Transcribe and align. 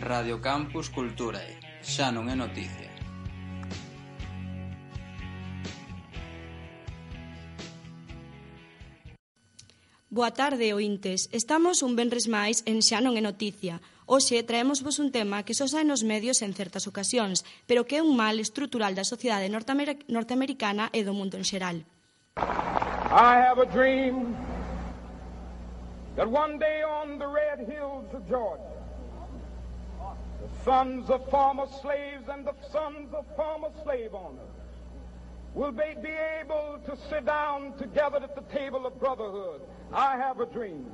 Radio 0.00 0.40
Campus 0.40 0.90
Culturae, 0.94 1.58
xa 1.82 2.14
non 2.14 2.30
é 2.30 2.38
noticia. 2.38 2.86
Boa 10.06 10.30
tarde, 10.30 10.70
ointes. 10.70 11.26
Estamos 11.34 11.82
un 11.82 11.98
venres 11.98 12.30
máis 12.30 12.62
en 12.70 12.78
Xa 12.78 13.02
non 13.02 13.18
é 13.18 13.22
noticia. 13.22 13.82
Hoxe 14.06 14.38
traemos 14.46 14.86
vos 14.86 15.02
un 15.02 15.10
tema 15.10 15.42
que 15.42 15.58
só 15.58 15.66
sae 15.66 15.82
nos 15.82 16.06
medios 16.06 16.46
en 16.46 16.54
certas 16.54 16.86
ocasións, 16.86 17.42
pero 17.66 17.82
que 17.82 17.98
é 17.98 18.02
un 18.06 18.14
mal 18.14 18.38
estrutural 18.38 18.94
da 18.94 19.02
sociedade 19.02 19.50
norteamer 19.50 19.98
norteamericana 20.06 20.94
e 20.94 21.02
do 21.02 21.10
mundo 21.10 21.34
en 21.34 21.42
xeral. 21.42 21.82
I 22.38 23.42
have 23.42 23.58
a 23.58 23.66
dream 23.66 24.30
that 26.14 26.30
one 26.30 26.54
day 26.62 26.86
on 26.86 27.18
the 27.18 27.26
red 27.26 27.66
hills 27.66 28.06
of 28.14 28.22
Georgia 28.30 28.77
sons 30.64 31.08
of 31.10 31.28
former 31.30 31.66
slaves 31.82 32.24
and 32.28 32.46
the 32.46 32.54
sons 32.72 33.12
of 33.14 33.24
former 33.36 33.70
slave 33.84 34.14
owners 34.14 34.54
will 35.54 35.72
they 35.72 35.94
be 36.02 36.14
able 36.40 36.78
to 36.86 36.96
sit 37.08 37.24
down 37.26 37.76
together 37.78 38.18
at 38.22 38.34
the 38.34 38.42
table 38.56 38.86
of 38.86 38.98
brotherhood. 38.98 39.62
I 39.92 40.16
have 40.16 40.40
a 40.40 40.46
dream. 40.46 40.86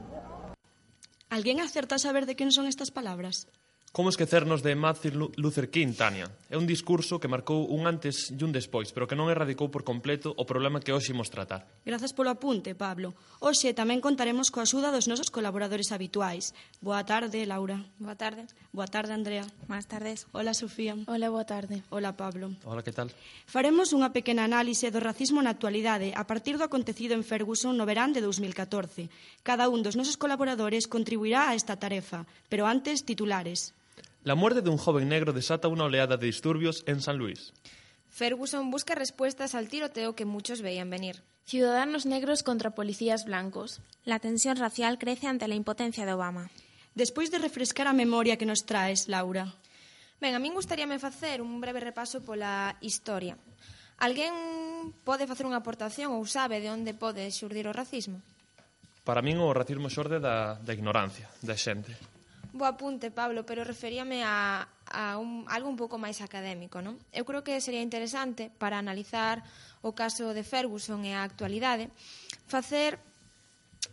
¿Alguien 1.29 1.61
acerta 1.61 1.97
a 1.97 1.99
saber 1.99 2.27
de 2.27 2.37
quién 2.37 2.53
son 2.53 2.67
estas 2.67 2.91
palabras? 2.91 3.49
Como 3.95 4.09
esquecernos 4.09 4.65
de 4.65 4.75
Martin 4.75 5.31
Luther 5.37 5.71
King, 5.71 5.95
Tania? 5.95 6.27
É 6.51 6.59
un 6.59 6.67
discurso 6.67 7.23
que 7.23 7.31
marcou 7.31 7.71
un 7.71 7.87
antes 7.87 8.27
e 8.35 8.43
un 8.43 8.51
despois, 8.51 8.91
pero 8.91 9.07
que 9.07 9.15
non 9.15 9.31
erradicou 9.31 9.71
por 9.71 9.87
completo 9.87 10.35
o 10.35 10.43
problema 10.43 10.83
que 10.83 10.91
hoxe 10.91 11.15
imos 11.15 11.31
tratar. 11.31 11.63
Grazas 11.87 12.11
polo 12.11 12.35
apunte, 12.35 12.75
Pablo. 12.75 13.15
Hoxe 13.39 13.71
tamén 13.71 14.03
contaremos 14.03 14.51
coa 14.51 14.67
axuda 14.67 14.91
dos 14.91 15.07
nosos 15.07 15.31
colaboradores 15.31 15.95
habituais. 15.95 16.59
Boa 16.83 17.07
tarde, 17.07 17.47
Laura. 17.47 17.87
Boa 18.03 18.19
tarde. 18.19 18.51
Boa 18.75 18.91
tarde, 18.91 19.15
Andrea. 19.15 19.47
Más 19.71 19.87
tardes. 19.87 20.27
Hola, 20.35 20.59
Sofía. 20.59 20.99
Hola, 21.07 21.31
boa 21.31 21.47
tarde. 21.47 21.87
Hola, 21.95 22.19
Pablo. 22.19 22.51
Hola, 22.67 22.83
que 22.83 22.91
tal? 22.91 23.15
Faremos 23.47 23.95
unha 23.95 24.11
pequena 24.11 24.43
análise 24.43 24.91
do 24.91 24.99
racismo 24.99 25.39
na 25.39 25.55
actualidade 25.55 26.11
a 26.19 26.27
partir 26.27 26.59
do 26.59 26.67
acontecido 26.67 27.15
en 27.15 27.23
Ferguson 27.23 27.79
no 27.79 27.87
verán 27.87 28.11
de 28.11 28.27
2014. 28.27 29.07
Cada 29.47 29.71
un 29.71 29.87
dos 29.87 29.95
nosos 29.95 30.19
colaboradores 30.19 30.91
contribuirá 30.91 31.47
a 31.47 31.55
esta 31.55 31.79
tarefa, 31.79 32.27
pero 32.51 32.67
antes 32.67 33.07
titulares. 33.07 33.71
La 34.25 34.35
muerte 34.35 34.63
de 34.63 34.71
un 34.71 34.79
joven 34.79 35.11
negro 35.11 35.35
desata 35.35 35.69
una 35.69 35.85
oleada 35.85 36.17
de 36.17 36.25
disturbios 36.25 36.83
en 36.87 37.03
San 37.03 37.19
Luis. 37.19 37.53
Ferguson 38.09 38.71
busca 38.71 38.95
respuestas 38.95 39.55
al 39.55 39.69
tiroteo 39.69 40.17
que 40.17 40.25
muchos 40.25 40.63
veían 40.63 40.89
venir. 40.89 41.23
Ciudadanos 41.45 42.07
negros 42.07 42.43
contra 42.43 42.71
policías 42.75 43.27
blancos. 43.27 43.83
La 44.03 44.21
tensión 44.21 44.57
racial 44.57 44.97
crece 44.99 45.27
ante 45.27 45.47
la 45.47 45.57
impotencia 45.57 46.07
de 46.07 46.15
Obama. 46.15 46.49
Despois 46.95 47.31
de 47.31 47.37
refrescar 47.37 47.87
a 47.87 47.93
memoria 47.93 48.39
que 48.39 48.47
nos 48.47 48.65
traes, 48.65 49.09
Laura. 49.09 49.53
Ben, 50.23 50.33
a 50.33 50.41
min 50.41 50.57
gustaríame 50.57 50.97
facer 50.97 51.45
un 51.45 51.61
breve 51.61 51.85
repaso 51.85 52.25
pola 52.25 52.81
historia. 52.81 53.37
Alguén 54.01 54.33
pode 55.05 55.29
facer 55.29 55.45
unha 55.45 55.61
aportación 55.61 56.17
ou 56.17 56.25
sabe 56.25 56.65
de 56.65 56.73
onde 56.73 56.97
pode 56.97 57.29
xurdir 57.29 57.69
o 57.69 57.77
racismo? 57.77 58.25
Para 59.05 59.21
min 59.21 59.37
o 59.37 59.53
racismo 59.53 59.93
xorde 59.93 60.17
da, 60.17 60.57
da 60.57 60.73
ignorancia 60.73 61.29
da 61.45 61.53
xente. 61.61 61.93
Bo 62.55 62.71
apunte, 62.71 63.11
Pablo, 63.11 63.43
pero 63.43 63.67
referíame 63.67 64.23
a, 64.23 64.63
a, 64.87 65.19
un, 65.19 65.43
algo 65.51 65.67
un 65.67 65.75
pouco 65.75 65.99
máis 65.99 66.23
académico, 66.23 66.79
non? 66.79 66.95
Eu 67.11 67.27
creo 67.27 67.43
que 67.43 67.59
sería 67.59 67.83
interesante 67.83 68.47
para 68.47 68.79
analizar 68.79 69.43
o 69.83 69.91
caso 69.91 70.31
de 70.31 70.47
Ferguson 70.47 71.03
e 71.03 71.19
a 71.19 71.27
actualidade 71.27 71.91
facer 72.47 73.03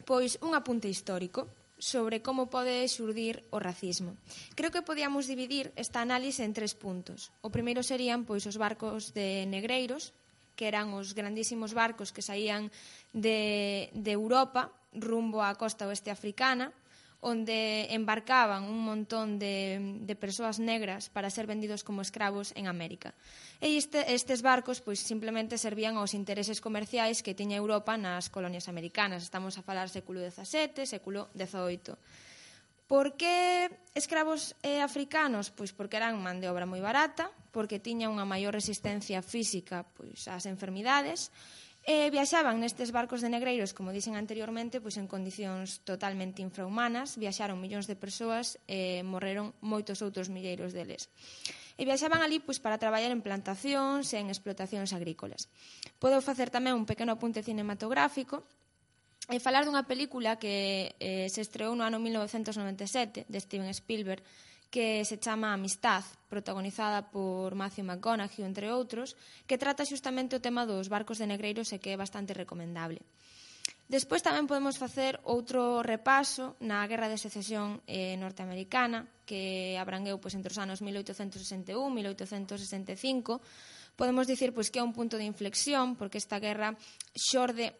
pois 0.05 0.37
un 0.45 0.53
apunte 0.53 0.85
histórico 0.85 1.49
sobre 1.81 2.21
como 2.21 2.53
pode 2.53 2.85
xurdir 2.85 3.41
o 3.49 3.57
racismo. 3.57 4.13
Creo 4.53 4.69
que 4.69 4.85
podíamos 4.85 5.25
dividir 5.25 5.73
esta 5.73 6.05
análise 6.05 6.45
en 6.45 6.53
tres 6.53 6.77
puntos. 6.77 7.33
O 7.41 7.49
primeiro 7.49 7.81
serían 7.81 8.29
pois 8.29 8.45
os 8.45 8.61
barcos 8.61 9.17
de 9.17 9.49
negreiros, 9.49 10.13
que 10.53 10.69
eran 10.69 10.93
os 10.93 11.17
grandísimos 11.17 11.73
barcos 11.73 12.13
que 12.13 12.21
saían 12.21 12.69
de, 13.17 13.89
de 13.97 14.11
Europa 14.13 14.69
rumbo 14.93 15.41
á 15.41 15.49
costa 15.57 15.89
oeste 15.89 16.13
africana, 16.13 16.69
onde 17.21 17.85
embarcaban 17.93 18.65
un 18.65 18.81
montón 18.81 19.37
de, 19.37 19.77
de 20.01 20.15
persoas 20.17 20.57
negras 20.57 21.07
para 21.13 21.29
ser 21.29 21.45
vendidos 21.45 21.85
como 21.85 22.01
escravos 22.01 22.49
en 22.57 22.65
América. 22.65 23.13
E 23.61 23.77
este, 23.77 24.01
estes 24.09 24.41
barcos 24.41 24.81
pois 24.81 24.97
simplemente 24.97 25.61
servían 25.61 26.01
aos 26.01 26.17
intereses 26.17 26.57
comerciais 26.57 27.21
que 27.21 27.37
tiña 27.37 27.61
Europa 27.61 27.93
nas 27.93 28.33
colonias 28.33 28.65
americanas. 28.65 29.21
Estamos 29.21 29.53
a 29.61 29.65
falar 29.65 29.93
século 29.93 30.17
XVII, 30.25 30.89
século 30.89 31.29
XVIII. 31.37 31.93
Por 32.89 33.15
que 33.15 33.69
escravos 33.95 34.57
eh, 34.65 34.81
africanos? 34.81 35.53
Pois 35.53 35.71
porque 35.71 36.01
eran 36.01 36.19
man 36.19 36.41
de 36.41 36.49
obra 36.49 36.65
moi 36.65 36.81
barata, 36.81 37.29
porque 37.53 37.77
tiña 37.77 38.09
unha 38.09 38.25
maior 38.25 38.51
resistencia 38.51 39.21
física 39.21 39.85
pois 39.93 40.25
ás 40.25 40.49
enfermidades 40.49 41.29
E 41.81 42.13
viaxaban 42.13 42.61
nestes 42.61 42.93
barcos 42.93 43.25
de 43.25 43.33
negreiros, 43.33 43.73
como 43.73 43.89
dixen 43.89 44.13
anteriormente, 44.13 44.77
pois 44.77 45.01
en 45.01 45.09
condicións 45.09 45.81
totalmente 45.81 46.45
infrahumanas, 46.45 47.17
viaxaron 47.17 47.57
millóns 47.57 47.89
de 47.89 47.97
persoas 47.97 48.61
e 48.69 49.01
morreron 49.01 49.57
moitos 49.65 50.05
outros 50.05 50.29
milleiros 50.29 50.77
deles. 50.77 51.09
E 51.81 51.81
viaxaban 51.81 52.21
ali 52.21 52.37
pois 52.37 52.61
para 52.61 52.77
traballar 52.77 53.09
en 53.09 53.25
plantacións 53.25 54.13
e 54.13 54.21
en 54.21 54.29
explotacións 54.29 54.93
agrícolas. 54.93 55.49
Podo 55.97 56.21
facer 56.21 56.53
tamén 56.53 56.77
un 56.77 56.85
pequeno 56.85 57.17
apunte 57.17 57.41
cinematográfico 57.41 58.45
e 59.25 59.41
falar 59.41 59.65
dunha 59.65 59.89
película 59.89 60.37
que 60.37 60.93
eh, 61.01 61.33
se 61.33 61.41
estreou 61.41 61.73
no 61.73 61.81
ano 61.81 61.97
1997 61.97 63.25
de 63.25 63.37
Steven 63.41 63.73
Spielberg 63.73 64.21
que 64.71 65.03
se 65.03 65.19
chama 65.19 65.51
Amistad, 65.51 66.01
protagonizada 66.31 67.11
por 67.11 67.53
Matthew 67.53 67.83
McConaughey, 67.83 68.47
entre 68.47 68.71
outros, 68.71 69.19
que 69.43 69.59
trata 69.59 69.83
xustamente 69.83 70.39
o 70.39 70.41
tema 70.41 70.63
dos 70.63 70.87
barcos 70.87 71.19
de 71.19 71.27
negreiros 71.27 71.75
e 71.75 71.77
que 71.83 71.91
é 71.91 71.99
bastante 71.99 72.31
recomendable. 72.31 73.03
Despois 73.91 74.23
tamén 74.23 74.47
podemos 74.47 74.79
facer 74.79 75.19
outro 75.27 75.83
repaso 75.83 76.55
na 76.63 76.79
Guerra 76.87 77.11
de 77.11 77.19
Secesión 77.19 77.83
eh, 77.83 78.15
norteamericana 78.15 79.03
que 79.27 79.75
abrangueu 79.75 80.15
pois, 80.15 80.31
entre 80.39 80.55
os 80.55 80.59
anos 80.63 80.79
1861 80.79 81.75
e 81.75 81.91
1865. 81.99 83.43
Podemos 83.99 84.23
dicir 84.23 84.55
pois, 84.55 84.71
que 84.71 84.79
é 84.79 84.87
un 84.87 84.95
punto 84.95 85.19
de 85.19 85.27
inflexión 85.27 85.99
porque 85.99 86.23
esta 86.23 86.39
guerra 86.39 86.79
xorde 87.11 87.75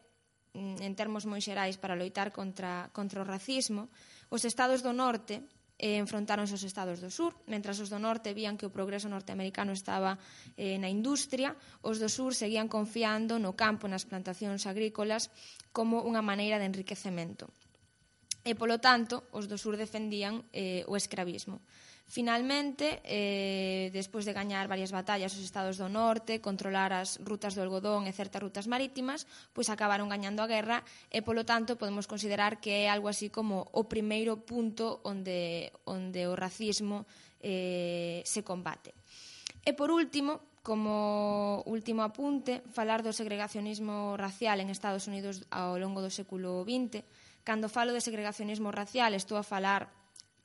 mm, 0.52 0.84
en 0.84 0.94
termos 1.00 1.24
moi 1.24 1.40
xerais 1.40 1.80
para 1.80 1.96
loitar 1.96 2.36
contra, 2.36 2.92
contra 2.92 3.24
o 3.24 3.28
racismo. 3.28 3.88
Os 4.28 4.44
estados 4.44 4.84
do 4.84 4.92
norte 4.92 5.40
eh, 5.82 5.98
enfrontaronse 5.98 6.54
os 6.54 6.62
estados 6.62 7.02
do 7.02 7.10
sur. 7.10 7.34
Mentras 7.50 7.82
os 7.82 7.90
do 7.90 7.98
norte 7.98 8.38
vían 8.38 8.54
que 8.54 8.70
o 8.70 8.72
progreso 8.72 9.10
norteamericano 9.10 9.74
estaba 9.74 10.22
eh, 10.54 10.78
na 10.78 10.88
industria, 10.88 11.58
os 11.82 11.98
do 11.98 12.06
sur 12.06 12.38
seguían 12.38 12.70
confiando 12.70 13.42
no 13.42 13.58
campo 13.58 13.90
nas 13.90 14.06
plantacións 14.06 14.70
agrícolas 14.70 15.34
como 15.74 16.06
unha 16.06 16.22
maneira 16.22 16.62
de 16.62 16.70
enriquecemento. 16.70 17.50
E, 18.46 18.54
polo 18.54 18.78
tanto, 18.78 19.26
os 19.34 19.50
do 19.50 19.58
sur 19.58 19.74
defendían 19.74 20.46
eh, 20.54 20.86
o 20.86 20.94
escravismo. 20.94 21.66
Finalmente, 22.12 23.00
eh, 23.08 23.88
despois 23.96 24.28
de 24.28 24.36
gañar 24.36 24.68
varias 24.68 24.92
batallas 24.92 25.32
os 25.32 25.48
estados 25.48 25.80
do 25.80 25.88
norte, 25.88 26.44
controlar 26.44 26.92
as 26.92 27.16
rutas 27.24 27.56
do 27.56 27.64
algodón 27.64 28.04
e 28.04 28.12
certas 28.12 28.44
rutas 28.44 28.68
marítimas, 28.68 29.24
pois 29.56 29.72
acabaron 29.72 30.12
gañando 30.12 30.44
a 30.44 30.52
guerra 30.52 30.84
e, 31.08 31.24
polo 31.24 31.48
tanto, 31.48 31.80
podemos 31.80 32.12
considerar 32.12 32.60
que 32.60 32.84
é 32.84 32.92
algo 32.92 33.08
así 33.08 33.32
como 33.32 33.64
o 33.72 33.88
primeiro 33.88 34.44
punto 34.44 35.00
onde, 35.08 35.72
onde 35.88 36.28
o 36.28 36.36
racismo 36.36 37.08
eh, 37.40 38.20
se 38.28 38.44
combate. 38.44 38.92
E, 39.64 39.72
por 39.72 39.88
último, 39.88 40.52
Como 40.62 41.66
último 41.66 42.06
apunte, 42.06 42.62
falar 42.70 43.02
do 43.02 43.10
segregacionismo 43.18 44.14
racial 44.14 44.62
en 44.62 44.70
Estados 44.70 45.10
Unidos 45.10 45.42
ao 45.50 45.82
longo 45.82 46.06
do 46.06 46.14
século 46.14 46.62
XX. 46.62 47.02
Cando 47.42 47.66
falo 47.66 47.98
de 47.98 48.06
segregacionismo 48.06 48.70
racial, 48.70 49.18
estou 49.18 49.42
a 49.42 49.48
falar 49.48 49.90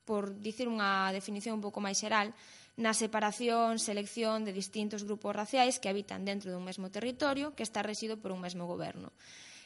por 0.06 0.38
dicir 0.38 0.70
unha 0.70 1.10
definición 1.10 1.58
un 1.58 1.64
pouco 1.66 1.82
máis 1.82 1.98
xeral, 1.98 2.30
na 2.78 2.94
separación, 2.94 3.82
selección 3.82 4.46
de 4.46 4.54
distintos 4.54 5.02
grupos 5.02 5.34
raciais 5.34 5.82
que 5.82 5.90
habitan 5.90 6.22
dentro 6.22 6.54
dun 6.54 6.62
mesmo 6.62 6.92
territorio 6.94 7.52
que 7.56 7.66
está 7.66 7.82
rexido 7.82 8.14
por 8.20 8.30
un 8.30 8.40
mesmo 8.40 8.70
goberno. 8.70 9.10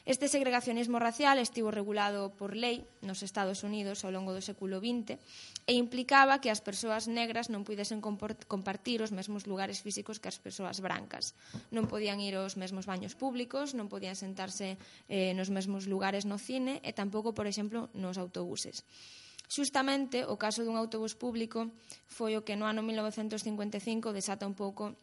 Este 0.03 0.27
segregacionismo 0.27 0.97
racial 0.97 1.37
estivo 1.37 1.69
regulado 1.69 2.33
por 2.33 2.57
lei 2.57 2.89
nos 3.05 3.21
Estados 3.21 3.61
Unidos 3.61 4.01
ao 4.01 4.09
longo 4.09 4.33
do 4.33 4.41
século 4.41 4.81
XX 4.81 5.21
e 5.69 5.77
implicaba 5.77 6.41
que 6.41 6.49
as 6.49 6.57
persoas 6.57 7.05
negras 7.05 7.53
non 7.53 7.61
pudesen 7.61 8.01
compartir 8.01 9.05
os 9.05 9.13
mesmos 9.13 9.45
lugares 9.45 9.85
físicos 9.85 10.17
que 10.17 10.31
as 10.31 10.41
persoas 10.41 10.81
brancas. 10.81 11.37
Non 11.69 11.85
podían 11.85 12.17
ir 12.17 12.33
aos 12.33 12.57
mesmos 12.57 12.89
baños 12.89 13.13
públicos, 13.13 13.77
non 13.77 13.93
podían 13.93 14.17
sentarse 14.17 14.81
eh, 15.05 15.37
nos 15.37 15.53
mesmos 15.53 15.85
lugares 15.85 16.25
no 16.25 16.41
cine 16.41 16.81
e 16.81 16.97
tampouco, 16.97 17.37
por 17.37 17.45
exemplo, 17.45 17.93
nos 17.93 18.17
autobuses. 18.17 18.81
Xustamente, 19.51 20.23
o 20.23 20.39
caso 20.39 20.63
dun 20.63 20.79
autobús 20.79 21.11
público 21.19 21.75
foi 22.07 22.39
o 22.39 22.45
que 22.47 22.55
no 22.55 22.63
ano 22.63 22.79
1955 22.79 24.15
desata 24.15 24.47
un 24.47 24.55
pouco 24.55 24.95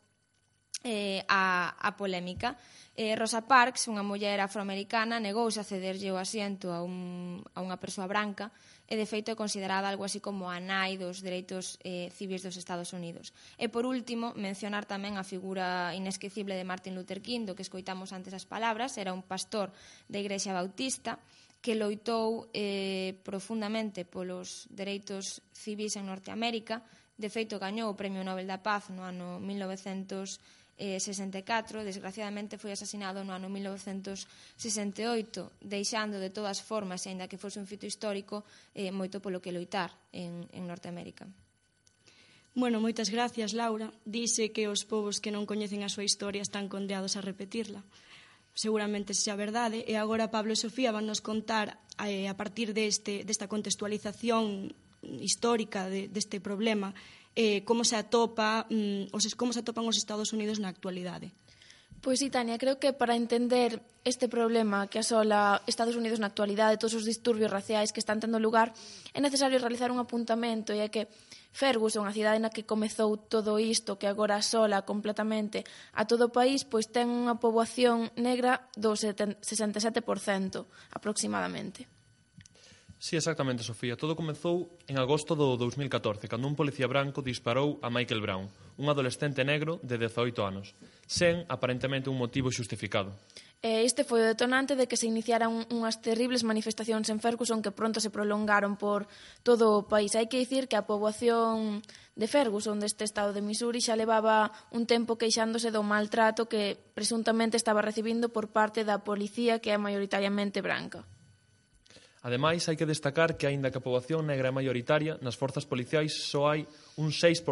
eh, 0.88 1.20
a, 1.28 1.76
a 1.76 1.92
polémica. 2.00 2.56
Eh, 2.96 3.12
Rosa 3.12 3.44
Parks, 3.44 3.92
unha 3.92 4.00
muller 4.00 4.40
afroamericana, 4.40 5.20
negouse 5.20 5.60
a 5.60 5.68
cederlle 5.68 6.08
o 6.10 6.16
asiento 6.16 6.72
a, 6.72 6.80
un, 6.80 7.44
a 7.52 7.60
unha 7.60 7.76
persoa 7.76 8.08
branca 8.08 8.48
e, 8.88 8.96
de 8.96 9.04
feito, 9.04 9.28
é 9.28 9.36
considerada 9.36 9.84
algo 9.84 10.08
así 10.08 10.16
como 10.16 10.48
a 10.48 10.56
nai 10.58 10.96
dos 10.96 11.20
dereitos 11.20 11.76
eh, 11.84 12.08
civis 12.16 12.40
dos 12.40 12.56
Estados 12.56 12.96
Unidos. 12.96 13.36
E, 13.60 13.68
por 13.68 13.84
último, 13.84 14.32
mencionar 14.32 14.88
tamén 14.88 15.20
a 15.20 15.28
figura 15.28 15.92
inesquecible 15.92 16.56
de 16.56 16.64
Martin 16.64 16.96
Luther 16.96 17.20
King, 17.20 17.44
do 17.44 17.52
que 17.52 17.68
escoitamos 17.68 18.16
antes 18.16 18.32
as 18.32 18.48
palabras, 18.48 18.96
era 18.96 19.12
un 19.12 19.20
pastor 19.20 19.70
da 20.08 20.18
Igrexa 20.18 20.56
Bautista, 20.56 21.20
que 21.60 21.74
loitou 21.74 22.46
eh, 22.54 23.18
profundamente 23.26 24.06
polos 24.06 24.70
dereitos 24.70 25.42
civis 25.50 25.98
en 25.98 26.06
Norteamérica. 26.06 26.86
De 27.18 27.26
feito, 27.26 27.58
gañou 27.58 27.90
o 27.90 27.98
Premio 27.98 28.22
Nobel 28.22 28.46
da 28.46 28.62
Paz 28.62 28.94
no 28.94 29.02
ano 29.02 29.42
1964. 29.42 31.82
Desgraciadamente, 31.82 32.62
foi 32.62 32.70
asesinado 32.70 33.26
no 33.26 33.34
ano 33.34 33.50
1968, 33.50 35.58
deixando 35.58 36.22
de 36.22 36.30
todas 36.30 36.62
formas, 36.62 37.02
aínda 37.10 37.26
que 37.26 37.42
fose 37.42 37.58
un 37.58 37.66
fito 37.66 37.90
histórico, 37.90 38.46
eh, 38.70 38.94
moito 38.94 39.18
polo 39.18 39.42
que 39.42 39.50
loitar 39.50 39.90
en, 40.14 40.46
en 40.54 40.62
Norteamérica. 40.62 41.26
Bueno, 42.58 42.80
moitas 42.80 43.10
gracias, 43.10 43.54
Laura. 43.54 43.90
Dice 44.06 44.50
que 44.50 44.66
os 44.66 44.86
povos 44.86 45.18
que 45.18 45.34
non 45.34 45.46
coñecen 45.46 45.82
a 45.82 45.90
súa 45.90 46.06
historia 46.06 46.42
están 46.42 46.66
condeados 46.66 47.18
a 47.18 47.22
repetirla 47.22 47.82
seguramente 48.58 49.14
sexa 49.14 49.38
verdade, 49.38 49.86
e 49.86 49.94
agora 49.94 50.34
Pablo 50.34 50.50
e 50.50 50.58
Sofía 50.58 50.90
van 50.90 51.06
nos 51.06 51.22
contar 51.22 51.78
eh, 52.02 52.26
a 52.26 52.34
partir 52.34 52.74
deste, 52.74 53.22
desta 53.22 53.46
contextualización 53.46 54.74
histórica 55.22 55.86
de, 55.86 56.10
deste 56.10 56.42
problema 56.42 56.90
eh, 57.38 57.62
como 57.62 57.86
se 57.86 57.94
atopa 57.94 58.66
mm, 58.66 59.14
os, 59.14 59.22
como 59.38 59.54
se 59.54 59.62
atopan 59.62 59.86
os 59.86 59.94
Estados 59.94 60.34
Unidos 60.34 60.58
na 60.58 60.66
actualidade. 60.66 61.30
Pois 62.02 62.18
sí, 62.18 62.34
Tania, 62.34 62.58
creo 62.58 62.82
que 62.82 62.90
para 62.90 63.14
entender 63.14 63.78
este 64.02 64.26
problema 64.26 64.90
que 64.90 64.98
asola 64.98 65.62
Estados 65.70 65.94
Unidos 65.94 66.18
na 66.18 66.26
actualidade, 66.26 66.82
todos 66.82 66.98
os 66.98 67.06
disturbios 67.06 67.54
raciais 67.54 67.94
que 67.94 68.02
están 68.02 68.18
tendo 68.18 68.42
lugar, 68.42 68.74
é 69.14 69.22
necesario 69.22 69.62
realizar 69.62 69.94
un 69.94 70.02
apuntamento 70.02 70.74
e 70.74 70.82
é 70.82 70.90
que 70.90 71.06
Ferguson, 71.52 72.06
a 72.06 72.12
cidade 72.12 72.38
na 72.38 72.52
que 72.52 72.68
comezou 72.68 73.16
todo 73.16 73.58
isto, 73.58 73.98
que 73.98 74.06
agora 74.06 74.38
asola 74.38 74.84
completamente 74.84 75.64
a 75.96 76.04
todo 76.04 76.28
o 76.28 76.34
país, 76.34 76.62
pois 76.62 76.88
ten 76.88 77.08
unha 77.08 77.40
poboación 77.40 78.12
negra 78.14 78.68
do 78.76 78.94
67% 78.94 79.42
aproximadamente. 80.94 81.88
Sí, 82.98 83.14
exactamente, 83.14 83.62
Sofía. 83.62 83.94
Todo 83.94 84.18
comezou 84.18 84.74
en 84.90 84.98
agosto 84.98 85.38
do 85.38 85.54
2014, 85.54 86.26
cando 86.26 86.50
un 86.50 86.58
policía 86.58 86.90
branco 86.90 87.22
disparou 87.22 87.78
a 87.78 87.94
Michael 87.94 88.18
Brown, 88.18 88.50
un 88.74 88.90
adolescente 88.90 89.46
negro 89.46 89.78
de 89.86 90.02
18 90.02 90.34
anos, 90.42 90.74
sen 91.06 91.46
aparentemente 91.46 92.10
un 92.10 92.18
motivo 92.18 92.50
xustificado. 92.50 93.14
E 93.58 93.82
este 93.82 94.06
foi 94.06 94.22
o 94.22 94.30
detonante 94.30 94.78
de 94.78 94.86
que 94.86 94.94
se 94.94 95.10
iniciaran 95.10 95.66
unhas 95.74 95.98
terribles 95.98 96.46
manifestacións 96.46 97.10
en 97.10 97.18
Ferguson 97.18 97.58
que 97.58 97.74
pronto 97.74 97.98
se 97.98 98.06
prolongaron 98.06 98.78
por 98.78 99.10
todo 99.42 99.74
o 99.74 99.90
país. 99.90 100.14
Hai 100.14 100.30
que 100.30 100.38
dicir 100.38 100.70
que 100.70 100.78
a 100.78 100.86
poboación 100.86 101.82
de 102.14 102.26
Ferguson 102.30 102.78
deste 102.78 103.02
estado 103.02 103.34
de 103.34 103.42
Missouri 103.42 103.82
xa 103.82 103.98
levaba 103.98 104.54
un 104.70 104.86
tempo 104.86 105.18
queixándose 105.18 105.74
do 105.74 105.82
maltrato 105.82 106.46
que 106.46 106.78
presuntamente 106.94 107.58
estaba 107.58 107.82
recibindo 107.82 108.30
por 108.30 108.54
parte 108.54 108.86
da 108.86 109.02
policía 109.02 109.58
que 109.58 109.74
é 109.74 109.78
maioritariamente 109.78 110.62
branca. 110.62 111.02
Ademais, 112.22 112.62
hai 112.70 112.78
que 112.78 112.86
destacar 112.86 113.34
que, 113.34 113.50
aínda 113.50 113.74
que 113.74 113.82
a 113.82 113.86
poboación 113.86 114.22
negra 114.22 114.50
é 114.50 114.54
maioritaria, 114.54 115.18
nas 115.18 115.34
forzas 115.34 115.66
policiais 115.66 116.30
só 116.30 116.54
hai 116.54 116.62
un 116.94 117.10
6% 117.10 117.42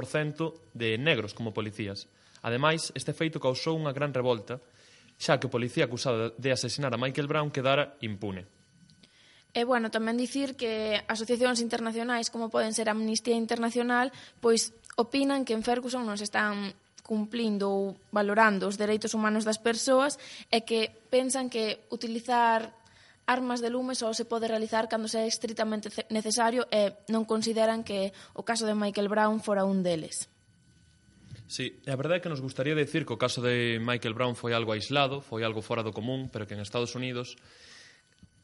de 0.71 1.03
negros 1.03 1.35
como 1.35 1.51
policías. 1.51 2.07
Ademais, 2.47 2.95
este 2.95 3.11
feito 3.11 3.43
causou 3.43 3.75
unha 3.75 3.91
gran 3.91 4.15
revolta 4.15 4.63
xa 5.17 5.41
que 5.41 5.49
o 5.49 5.53
policía 5.53 5.89
acusado 5.89 6.33
de 6.37 6.51
asesinar 6.53 6.93
a 6.93 7.01
Michael 7.01 7.29
Brown 7.29 7.51
quedara 7.51 7.97
impune. 8.05 8.47
E, 9.57 9.65
bueno, 9.65 9.89
tamén 9.89 10.21
dicir 10.21 10.53
que 10.53 11.01
asociacións 11.09 11.65
internacionais, 11.65 12.29
como 12.29 12.53
poden 12.53 12.77
ser 12.77 12.93
Amnistía 12.93 13.41
Internacional, 13.41 14.13
pois 14.45 14.77
opinan 15.01 15.49
que 15.49 15.57
en 15.57 15.65
Ferguson 15.65 16.05
non 16.05 16.21
se 16.21 16.29
están 16.29 16.77
cumplindo 17.01 17.73
ou 17.73 17.97
valorando 18.13 18.69
os 18.69 18.77
dereitos 18.77 19.17
humanos 19.17 19.49
das 19.49 19.57
persoas 19.57 20.21
e 20.53 20.67
que 20.69 20.93
pensan 21.09 21.49
que 21.49 21.89
utilizar 21.89 22.77
armas 23.25 23.65
de 23.65 23.71
lume 23.71 23.95
só 23.95 24.13
se 24.13 24.29
pode 24.29 24.51
realizar 24.51 24.93
cando 24.93 25.09
sea 25.09 25.25
estritamente 25.25 25.89
necesario 26.13 26.69
e 26.69 26.93
non 27.09 27.25
consideran 27.25 27.81
que 27.81 28.13
o 28.37 28.45
caso 28.45 28.69
de 28.69 28.77
Michael 28.77 29.09
Brown 29.09 29.41
fora 29.41 29.65
un 29.65 29.81
deles. 29.81 30.29
Sí, 31.47 31.79
a 31.87 31.95
verdade 31.95 32.19
é 32.19 32.23
que 32.27 32.33
nos 32.33 32.43
gustaría 32.43 32.75
decir 32.75 33.07
que 33.07 33.15
o 33.15 33.23
caso 33.23 33.39
de 33.39 33.79
Michael 33.79 34.19
Brown 34.19 34.35
foi 34.35 34.51
algo 34.51 34.75
aislado, 34.75 35.23
foi 35.23 35.47
algo 35.47 35.63
fora 35.63 35.87
do 35.87 35.95
común, 35.95 36.27
pero 36.27 36.43
que 36.43 36.59
en 36.59 36.63
Estados 36.63 36.99
Unidos 36.99 37.39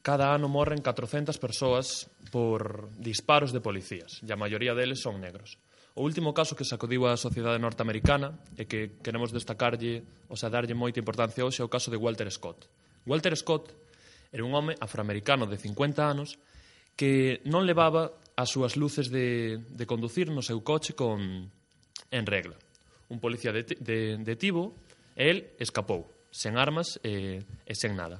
cada 0.03 0.31
ano 0.31 0.47
morren 0.47 0.79
400 0.79 1.35
persoas 1.39 2.07
por 2.31 2.91
disparos 2.95 3.51
de 3.51 3.59
policías, 3.59 4.23
e 4.23 4.31
a 4.31 4.39
maioría 4.39 4.71
deles 4.71 5.03
son 5.03 5.19
negros. 5.19 5.59
O 5.95 6.01
último 6.07 6.33
caso 6.33 6.55
que 6.55 6.65
sacudiu 6.65 7.05
a 7.05 7.19
sociedade 7.19 7.59
norteamericana 7.59 8.39
e 8.55 8.65
que 8.65 8.97
queremos 9.03 9.35
destacarlle, 9.35 10.03
o 10.31 10.39
sea, 10.39 10.49
darlle 10.49 10.73
moita 10.73 10.97
importancia 10.97 11.43
hoxe 11.43 11.59
é 11.59 11.65
o 11.67 11.71
caso 11.71 11.91
de 11.91 11.99
Walter 11.99 12.31
Scott. 12.31 12.65
Walter 13.03 13.35
Scott 13.35 13.69
era 14.31 14.41
un 14.47 14.55
home 14.55 14.73
afroamericano 14.79 15.45
de 15.45 15.59
50 15.59 16.01
anos 16.01 16.39
que 16.95 17.43
non 17.45 17.67
levaba 17.67 18.15
as 18.33 18.49
súas 18.49 18.73
luces 18.79 19.13
de, 19.13 19.59
de 19.59 19.85
conducir 19.85 20.33
no 20.33 20.41
seu 20.41 20.63
coche 20.65 20.97
con 20.97 21.51
en 22.09 22.25
regla 22.25 22.57
un 23.13 23.21
policía 23.21 23.53
de, 23.53 23.63
de, 23.77 24.17
detivo, 24.25 24.73
e 25.13 25.29
el 25.29 25.53
escapou, 25.61 26.09
sen 26.33 26.57
armas 26.57 26.97
e, 27.05 27.45
e 27.45 27.73
sen 27.77 27.93
nada. 27.93 28.17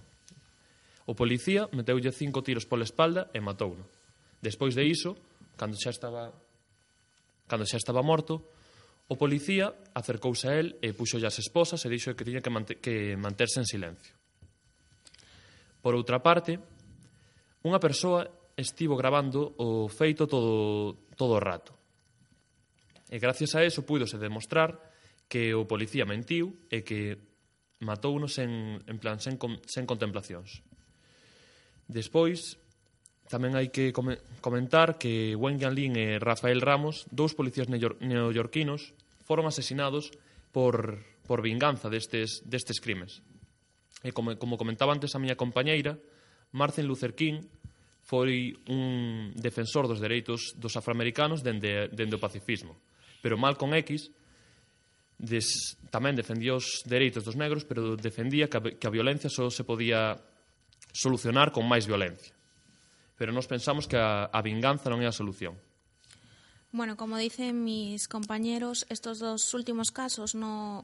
O 1.10 1.18
policía 1.18 1.66
meteulle 1.74 2.14
cinco 2.14 2.46
tiros 2.46 2.70
pola 2.70 2.86
espalda 2.86 3.34
e 3.34 3.42
matouno. 3.42 3.90
Despois 4.38 4.78
de 4.78 4.86
iso, 4.86 5.18
cando 5.58 5.74
xa 5.74 5.90
estaba 5.90 6.30
cando 7.50 7.66
xa 7.66 7.82
estaba 7.82 8.06
morto, 8.06 8.46
o 9.10 9.18
policía 9.18 9.74
acercouse 9.98 10.48
a 10.48 10.54
el 10.62 10.78
e 10.80 10.94
puxo 10.94 11.18
as 11.18 11.42
esposas 11.42 11.82
e 11.82 11.90
dixo 11.90 12.14
que 12.14 12.24
tiña 12.24 12.46
que, 12.46 12.54
mante 12.54 12.74
que 12.78 13.18
manterse 13.18 13.58
en 13.60 13.68
silencio. 13.68 14.14
Por 15.82 15.98
outra 15.98 16.22
parte, 16.22 16.62
unha 17.66 17.82
persoa 17.82 18.30
estivo 18.54 18.94
grabando 18.94 19.58
o 19.58 19.90
feito 19.90 20.30
todo, 20.30 20.96
todo 21.18 21.42
o 21.42 21.44
rato 21.44 21.83
E 23.14 23.22
gracias 23.22 23.54
a 23.54 23.62
eso 23.62 23.86
púidose 23.86 24.18
demostrar 24.18 24.74
que 25.30 25.54
o 25.54 25.70
policía 25.70 26.02
mentiu 26.02 26.58
e 26.74 26.82
que 26.82 27.22
matou 27.78 28.18
unos 28.18 28.42
en, 28.42 28.82
en 28.90 28.98
plan 28.98 29.22
sen, 29.22 29.38
sen 29.70 29.86
contemplacións. 29.86 30.66
Despois, 31.86 32.58
tamén 33.30 33.54
hai 33.54 33.70
que 33.70 33.94
comentar 33.94 34.98
que 34.98 35.38
Wen 35.38 35.62
Yanlin 35.62 35.94
e 35.94 36.18
Rafael 36.18 36.58
Ramos, 36.58 37.06
dous 37.14 37.38
policías 37.38 37.70
neoyorquinos, 37.70 38.98
foron 39.22 39.46
asesinados 39.46 40.10
por, 40.50 41.06
por 41.30 41.46
vinganza 41.46 41.94
destes, 41.94 42.42
destes 42.50 42.82
crimes. 42.82 43.22
E 44.02 44.10
como, 44.10 44.42
como 44.42 44.58
comentaba 44.58 44.90
antes 44.90 45.14
a 45.14 45.22
miña 45.22 45.38
compañeira, 45.38 46.02
Martin 46.50 46.90
Luther 46.90 47.14
King 47.14 47.46
foi 48.02 48.58
un 48.74 49.38
defensor 49.38 49.86
dos 49.86 50.02
dereitos 50.02 50.58
dos 50.58 50.74
afroamericanos 50.74 51.46
dende, 51.46 51.94
dende 51.94 52.18
o 52.18 52.24
pacifismo 52.26 52.82
Pero 53.24 53.40
Malcolm 53.40 53.72
X 53.80 54.12
des, 55.16 55.80
tamén 55.88 56.20
defendía 56.20 56.60
os 56.60 56.84
dereitos 56.84 57.24
dos 57.24 57.40
negros, 57.40 57.64
pero 57.64 57.96
defendía 57.96 58.52
que 58.52 58.58
a, 58.60 58.62
que 58.76 58.86
a 58.86 58.92
violencia 58.92 59.32
só 59.32 59.48
se 59.48 59.64
podía 59.64 60.20
solucionar 60.92 61.56
con 61.56 61.64
máis 61.64 61.88
violencia. 61.88 62.36
Pero 63.16 63.32
nós 63.32 63.48
pensamos 63.48 63.88
que 63.88 63.96
a, 63.96 64.28
a 64.28 64.40
vinganza 64.44 64.92
non 64.92 65.00
é 65.00 65.08
a 65.08 65.16
solución. 65.16 65.56
Bueno, 66.76 67.00
como 67.00 67.16
dicen 67.16 67.64
mis 67.64 68.12
compañeros, 68.12 68.84
estos 68.92 69.24
dos 69.24 69.54
últimos 69.56 69.96
casos 69.96 70.36
no 70.36 70.84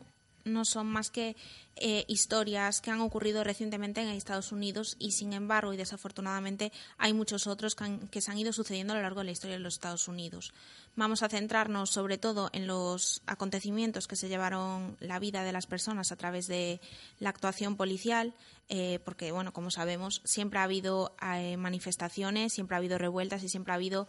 no 0.50 0.66
son 0.66 0.88
más 0.88 1.10
que 1.10 1.36
eh, 1.82 2.04
historias 2.10 2.82
que 2.82 2.92
han 2.92 3.00
ocurrido 3.00 3.42
recientemente 3.46 4.02
en 4.02 4.10
Estados 4.10 4.52
Unidos 4.52 4.98
y, 5.00 5.12
sin 5.12 5.32
embargo, 5.32 5.74
y 5.74 5.78
desafortunadamente, 5.78 6.74
hay 6.98 7.14
muchos 7.14 7.48
otros 7.48 7.74
que, 7.74 8.00
que, 8.12 8.20
se 8.20 8.32
han 8.32 8.38
ido 8.38 8.52
sucediendo 8.52 8.92
a 8.92 8.98
lo 8.98 9.02
largo 9.02 9.22
de 9.22 9.28
la 9.28 9.32
historia 9.32 9.56
de 9.56 9.64
los 9.64 9.76
Estados 9.76 10.10
Unidos. 10.10 10.54
Vamos 10.98 11.24
a 11.24 11.30
centrarnos 11.30 11.90
sobre 11.90 12.18
todo 12.18 12.50
en 12.52 12.68
los 12.68 13.22
acontecimientos 13.28 14.08
que 14.08 14.18
se 14.18 14.28
llevaron 14.28 14.98
la 15.00 15.20
vida 15.20 15.44
de 15.44 15.54
las 15.54 15.68
personas 15.68 16.12
a 16.12 16.18
través 16.18 16.48
de 16.48 16.82
la 17.20 17.30
actuación 17.30 17.78
policial, 17.78 18.34
eh, 18.68 19.00
porque, 19.06 19.32
bueno, 19.32 19.54
como 19.54 19.72
sabemos, 19.72 20.22
siempre 20.26 20.60
ha 20.60 20.64
habido 20.64 21.16
eh, 21.34 21.56
manifestaciones, 21.56 22.52
siempre 22.52 22.76
ha 22.76 22.80
habido 22.80 22.98
revueltas 22.98 23.42
y 23.44 23.48
siempre 23.48 23.72
ha 23.72 23.76
habido 23.76 24.08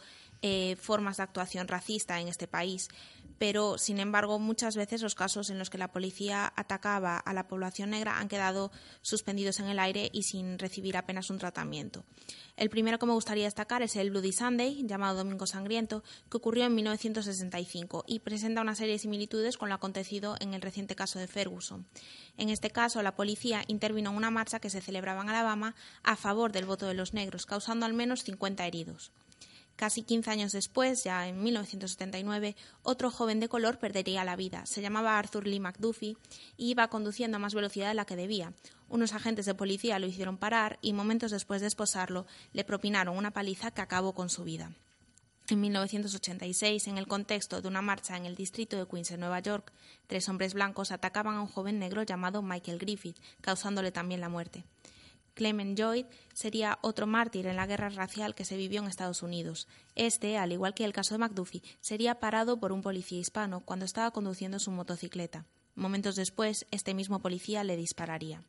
formas 0.81 1.19
de 1.19 1.23
actuación 1.23 1.69
racista 1.69 2.19
en 2.19 2.27
este 2.27 2.49
país 2.49 2.89
pero 3.41 3.79
sin 3.79 4.01
embargo 4.01 4.39
muchas 4.39 4.77
veces 4.77 5.01
los 5.01 5.15
casos 5.15 5.49
en 5.49 5.59
los 5.59 5.71
que 5.71 5.79
la 5.79 5.91
policía 5.91 6.53
atacaba 6.57 7.17
a 7.17 7.33
la 7.33 7.49
población 7.49 7.89
negra 7.89 8.19
han 8.19 8.29
quedado 8.29 8.71
suspendidos 9.01 9.61
en 9.61 9.67
el 9.69 9.79
aire 9.79 10.11
y 10.13 10.25
sin 10.25 10.59
recibir 10.59 10.99
apenas 10.99 11.31
un 11.31 11.39
tratamiento. 11.39 12.05
El 12.59 12.69
primero 12.69 12.99
que 12.99 13.07
me 13.07 13.15
gustaría 13.15 13.47
destacar 13.47 13.81
es 13.81 13.97
el 13.97 14.11
Bloody 14.11 14.33
Sunday, 14.33 14.85
llamado 14.87 15.17
Domingo 15.17 15.47
Sangriento, 15.47 16.05
que 16.31 16.37
ocurrió 16.37 16.67
en 16.67 16.75
1965 16.75 18.05
y 18.07 18.19
presenta 18.19 18.61
una 18.61 18.75
serie 18.75 18.93
de 18.93 18.99
similitudes 18.99 19.57
con 19.57 19.71
lo 19.71 19.75
acontecido 19.75 20.37
en 20.41 20.53
el 20.53 20.61
reciente 20.61 20.95
caso 20.95 21.19
de 21.19 21.27
Ferguson. 21.27 21.87
En 22.37 22.51
este 22.51 22.69
caso, 22.69 23.01
la 23.01 23.17
policía 23.17 23.65
intervino 23.69 24.11
en 24.11 24.17
una 24.17 24.31
marcha 24.31 24.61
que 24.61 24.69
se 24.69 24.83
celebraba 24.83 25.23
en 25.23 25.31
Alabama 25.31 25.75
a 26.03 26.17
favor 26.17 26.53
del 26.53 26.67
voto 26.67 26.87
de 26.87 26.95
los 26.95 27.15
negros, 27.15 27.47
causando 27.47 27.87
al 27.87 27.95
menos 27.95 28.23
50 28.23 28.67
heridos. 28.67 29.13
Casi 29.81 30.03
15 30.03 30.31
años 30.31 30.53
después, 30.53 31.05
ya 31.05 31.27
en 31.27 31.43
1979, 31.43 32.55
otro 32.83 33.11
joven 33.11 33.41
de 33.41 33.49
color 33.49 33.79
perdería 33.79 34.27
la 34.27 34.37
vida. 34.37 34.67
Se 34.67 34.83
llamaba 34.83 35.19
Arthur 35.19 35.47
Lee 35.47 35.59
McDuffie 35.59 36.19
y 36.59 36.69
iba 36.69 36.89
conduciendo 36.89 37.39
a 37.39 37.41
más 37.41 37.55
velocidad 37.55 37.89
de 37.89 37.95
la 37.95 38.05
que 38.05 38.15
debía. 38.15 38.53
Unos 38.91 39.15
agentes 39.15 39.47
de 39.47 39.55
policía 39.55 39.99
lo 39.99 40.07
hicieron 40.07 40.37
parar 40.37 40.79
y 40.83 40.93
momentos 40.93 41.31
después 41.31 41.63
de 41.63 41.69
esposarlo 41.69 42.27
le 42.53 42.63
propinaron 42.63 43.17
una 43.17 43.31
paliza 43.31 43.71
que 43.71 43.81
acabó 43.81 44.13
con 44.13 44.29
su 44.29 44.45
vida. 44.45 44.71
En 45.49 45.63
1986, 45.63 46.87
en 46.87 46.99
el 46.99 47.07
contexto 47.07 47.63
de 47.63 47.69
una 47.69 47.81
marcha 47.81 48.19
en 48.19 48.27
el 48.27 48.37
distrito 48.37 48.77
de 48.77 48.87
Queens, 48.87 49.13
en 49.13 49.21
Nueva 49.21 49.41
York, 49.41 49.73
tres 50.09 50.29
hombres 50.29 50.53
blancos 50.53 50.93
atacaban 50.93 51.37
a 51.37 51.41
un 51.41 51.49
joven 51.49 51.79
negro 51.79 52.03
llamado 52.03 52.43
Michael 52.43 52.79
Griffith, 52.79 53.17
causándole 53.41 53.93
también 53.93 54.21
la 54.21 54.29
muerte. 54.29 54.63
Clement 55.41 55.75
Lloyd 55.75 56.05
sería 56.35 56.79
otro 56.83 57.07
mártir 57.07 57.47
en 57.47 57.57
la 57.57 57.67
guerra 57.67 57.89
racial 57.89 58.35
que 58.35 58.45
se 58.45 58.59
vivió 58.59 58.83
en 58.83 58.89
Estados 58.89 59.23
Unidos. 59.23 59.69
Este, 59.95 60.37
al 60.37 60.53
igual 60.53 60.75
que 60.75 60.85
el 60.85 60.93
caso 60.93 61.15
de 61.15 61.19
McDuffie, 61.21 61.63
sería 61.81 62.21
parado 62.21 62.61
por 62.61 62.73
un 62.73 62.83
policía 62.83 63.19
hispano 63.19 63.61
cuando 63.61 63.87
estaba 63.87 64.11
conduciendo 64.11 64.59
su 64.59 64.71
motocicleta. 64.71 65.47
Momentos 65.75 66.15
después, 66.15 66.67
este 66.71 66.93
mismo 66.93 67.21
policía 67.21 67.65
le 67.65 67.79
dispararía. 67.79 68.45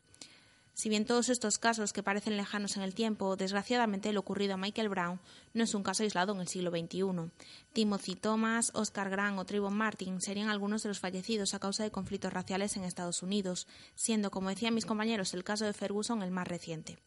Si 0.73 0.89
bien 0.89 1.05
todos 1.05 1.29
estos 1.29 1.57
casos 1.57 1.93
que 1.93 2.03
parecen 2.03 2.37
lejanos 2.37 2.77
en 2.77 2.83
el 2.83 2.95
tiempo, 2.95 3.35
desgraciadamente 3.35 4.13
lo 4.13 4.21
ocurrido 4.21 4.53
a 4.53 4.57
Michael 4.57 4.89
Brown 4.89 5.19
no 5.53 5.63
es 5.63 5.75
un 5.75 5.83
caso 5.83 6.03
aislado 6.03 6.33
en 6.33 6.39
el 6.39 6.47
siglo 6.47 6.71
XXI. 6.71 7.31
Timothy 7.73 8.15
Thomas, 8.15 8.71
Oscar 8.73 9.09
Grant 9.09 9.37
o 9.37 9.45
Trayvon 9.45 9.75
Martin 9.75 10.21
serían 10.21 10.49
algunos 10.49 10.83
de 10.83 10.89
los 10.89 10.99
fallecidos 10.99 11.53
a 11.53 11.59
causa 11.59 11.83
de 11.83 11.91
conflictos 11.91 12.33
raciales 12.33 12.77
en 12.77 12.83
Estados 12.83 13.21
Unidos, 13.21 13.67
siendo, 13.95 14.31
como 14.31 14.49
decían 14.49 14.73
mis 14.73 14.85
compañeros, 14.85 15.33
el 15.33 15.43
caso 15.43 15.65
de 15.65 15.73
Ferguson 15.73 16.23
el 16.23 16.31
más 16.31 16.47
reciente. 16.47 16.97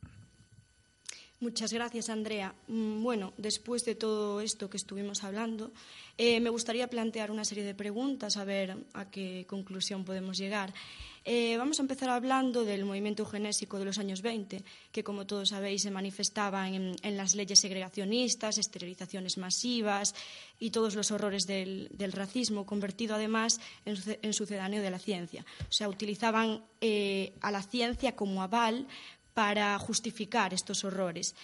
Muchas 1.41 1.73
gracias, 1.73 2.09
Andrea. 2.09 2.55
Mm, 2.69 3.03
bueno, 3.03 3.33
después 3.37 3.85
de 3.85 3.95
todo 3.95 4.41
esto 4.41 4.71
que 4.71 4.77
estuvimos 4.77 5.25
hablando, 5.25 5.73
eh, 6.17 6.41
me 6.41 6.51
gustaría 6.51 6.89
plantear 6.89 7.31
una 7.31 7.45
serie 7.45 7.65
de 7.65 7.75
preguntas, 7.75 8.37
a 8.37 8.45
ver 8.45 8.77
a 8.95 9.11
qué 9.11 9.45
conclusión 9.49 10.05
podemos 10.05 10.39
llegar. 10.39 10.73
Eh, 11.27 11.57
vamos 11.57 11.79
a 11.79 11.83
empezar 11.83 12.11
hablando 12.11 12.65
del 12.65 12.85
movimiento 12.85 13.23
eugenésico 13.23 13.79
de 13.79 13.87
los 13.87 13.99
años 13.99 14.21
20, 14.21 14.63
que, 14.93 15.03
como 15.03 15.27
todos 15.27 15.49
sabéis, 15.49 15.83
se 15.83 15.91
manifestaba 15.91 16.69
en, 16.69 16.97
las 17.03 17.35
leyes 17.35 17.61
segregacionistas, 17.61 18.59
esterilizaciones 18.59 19.39
masivas 19.39 20.15
y 20.59 20.71
todos 20.71 20.95
los 20.95 21.11
horrores 21.11 21.47
del, 21.47 21.89
racismo, 22.13 22.67
convertido 22.67 23.15
además 23.15 23.59
en, 23.87 24.33
sucedáneo 24.35 24.83
de 24.83 24.91
la 24.91 24.99
ciencia. 24.99 25.47
O 25.63 25.73
sea, 25.73 25.89
utilizaban 25.89 26.63
eh, 26.83 27.33
a 27.41 27.51
la 27.51 27.63
ciencia 27.63 28.15
como 28.15 28.43
aval 28.43 28.87
para 29.35 29.79
justificar 29.79 30.55
estos 30.55 30.85
horrores. 30.85 31.35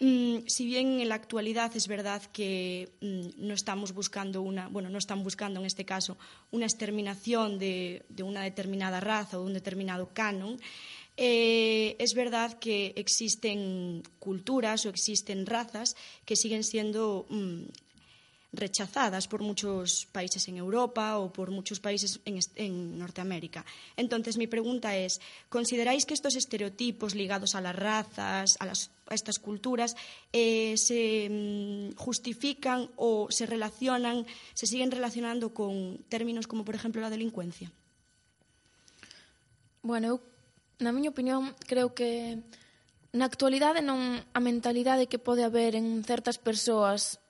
Mm, 0.00 0.46
si 0.46 0.64
bien 0.64 1.00
en 1.00 1.08
la 1.08 1.16
actualidad 1.16 1.74
es 1.74 1.88
verdad 1.88 2.22
que 2.32 2.88
mm, 3.00 3.46
no 3.46 3.54
estamos 3.54 3.92
buscando 3.92 4.42
una, 4.42 4.68
bueno, 4.68 4.90
no 4.90 4.98
están 4.98 5.24
buscando 5.24 5.58
en 5.58 5.66
este 5.66 5.84
caso 5.84 6.16
una 6.52 6.66
exterminación 6.66 7.58
de, 7.58 8.04
una 8.22 8.42
determinada 8.42 9.00
raza 9.00 9.38
o 9.38 9.40
de 9.40 9.46
un 9.46 9.54
determinado 9.54 10.10
canon, 10.14 10.60
eh, 11.16 11.96
es 11.98 12.14
verdad 12.14 12.60
que 12.60 12.92
existen 12.94 14.04
culturas 14.20 14.86
o 14.86 14.88
existen 14.88 15.46
razas 15.46 15.96
que 16.24 16.36
siguen 16.36 16.62
siendo 16.62 17.26
mm, 17.28 17.62
rechazadas 18.52 19.28
por 19.28 19.42
muchos 19.42 20.08
países 20.08 20.48
en 20.48 20.56
Europa 20.56 21.20
ou 21.20 21.28
por 21.28 21.52
muchos 21.52 21.84
países 21.84 22.16
en, 22.24 22.40
en 22.56 22.96
Norteamérica. 22.96 23.64
Entonces, 23.92 24.40
mi 24.40 24.48
pregunta 24.48 24.96
es, 24.96 25.20
¿consideráis 25.52 26.08
que 26.08 26.16
estos 26.16 26.32
estereotipos 26.34 27.14
ligados 27.14 27.54
a 27.54 27.60
las 27.60 27.76
razas, 27.76 28.56
a, 28.58 28.64
las, 28.64 28.90
a 29.06 29.14
estas 29.14 29.38
culturas, 29.38 29.96
eh, 30.32 30.74
se 30.80 31.28
mm, 31.28 32.00
justifican 32.00 32.88
o 32.96 33.28
se 33.28 33.44
relacionan, 33.44 34.24
se 34.54 34.66
siguen 34.66 34.90
relacionando 34.90 35.52
con 35.52 35.98
términos 36.08 36.46
como, 36.46 36.64
por 36.64 36.74
exemplo, 36.74 37.04
la 37.04 37.12
delincuencia? 37.12 37.68
Bueno, 39.84 40.08
eu, 40.08 40.16
na 40.80 40.90
miña 40.90 41.12
opinión, 41.12 41.52
creo 41.68 41.92
que 41.92 42.40
na 43.12 43.28
actualidade 43.28 43.84
non 43.84 44.24
a 44.32 44.40
mentalidade 44.40 45.08
que 45.08 45.20
pode 45.20 45.44
haber 45.44 45.76
en 45.76 46.00
certas 46.04 46.40
persoas 46.40 47.20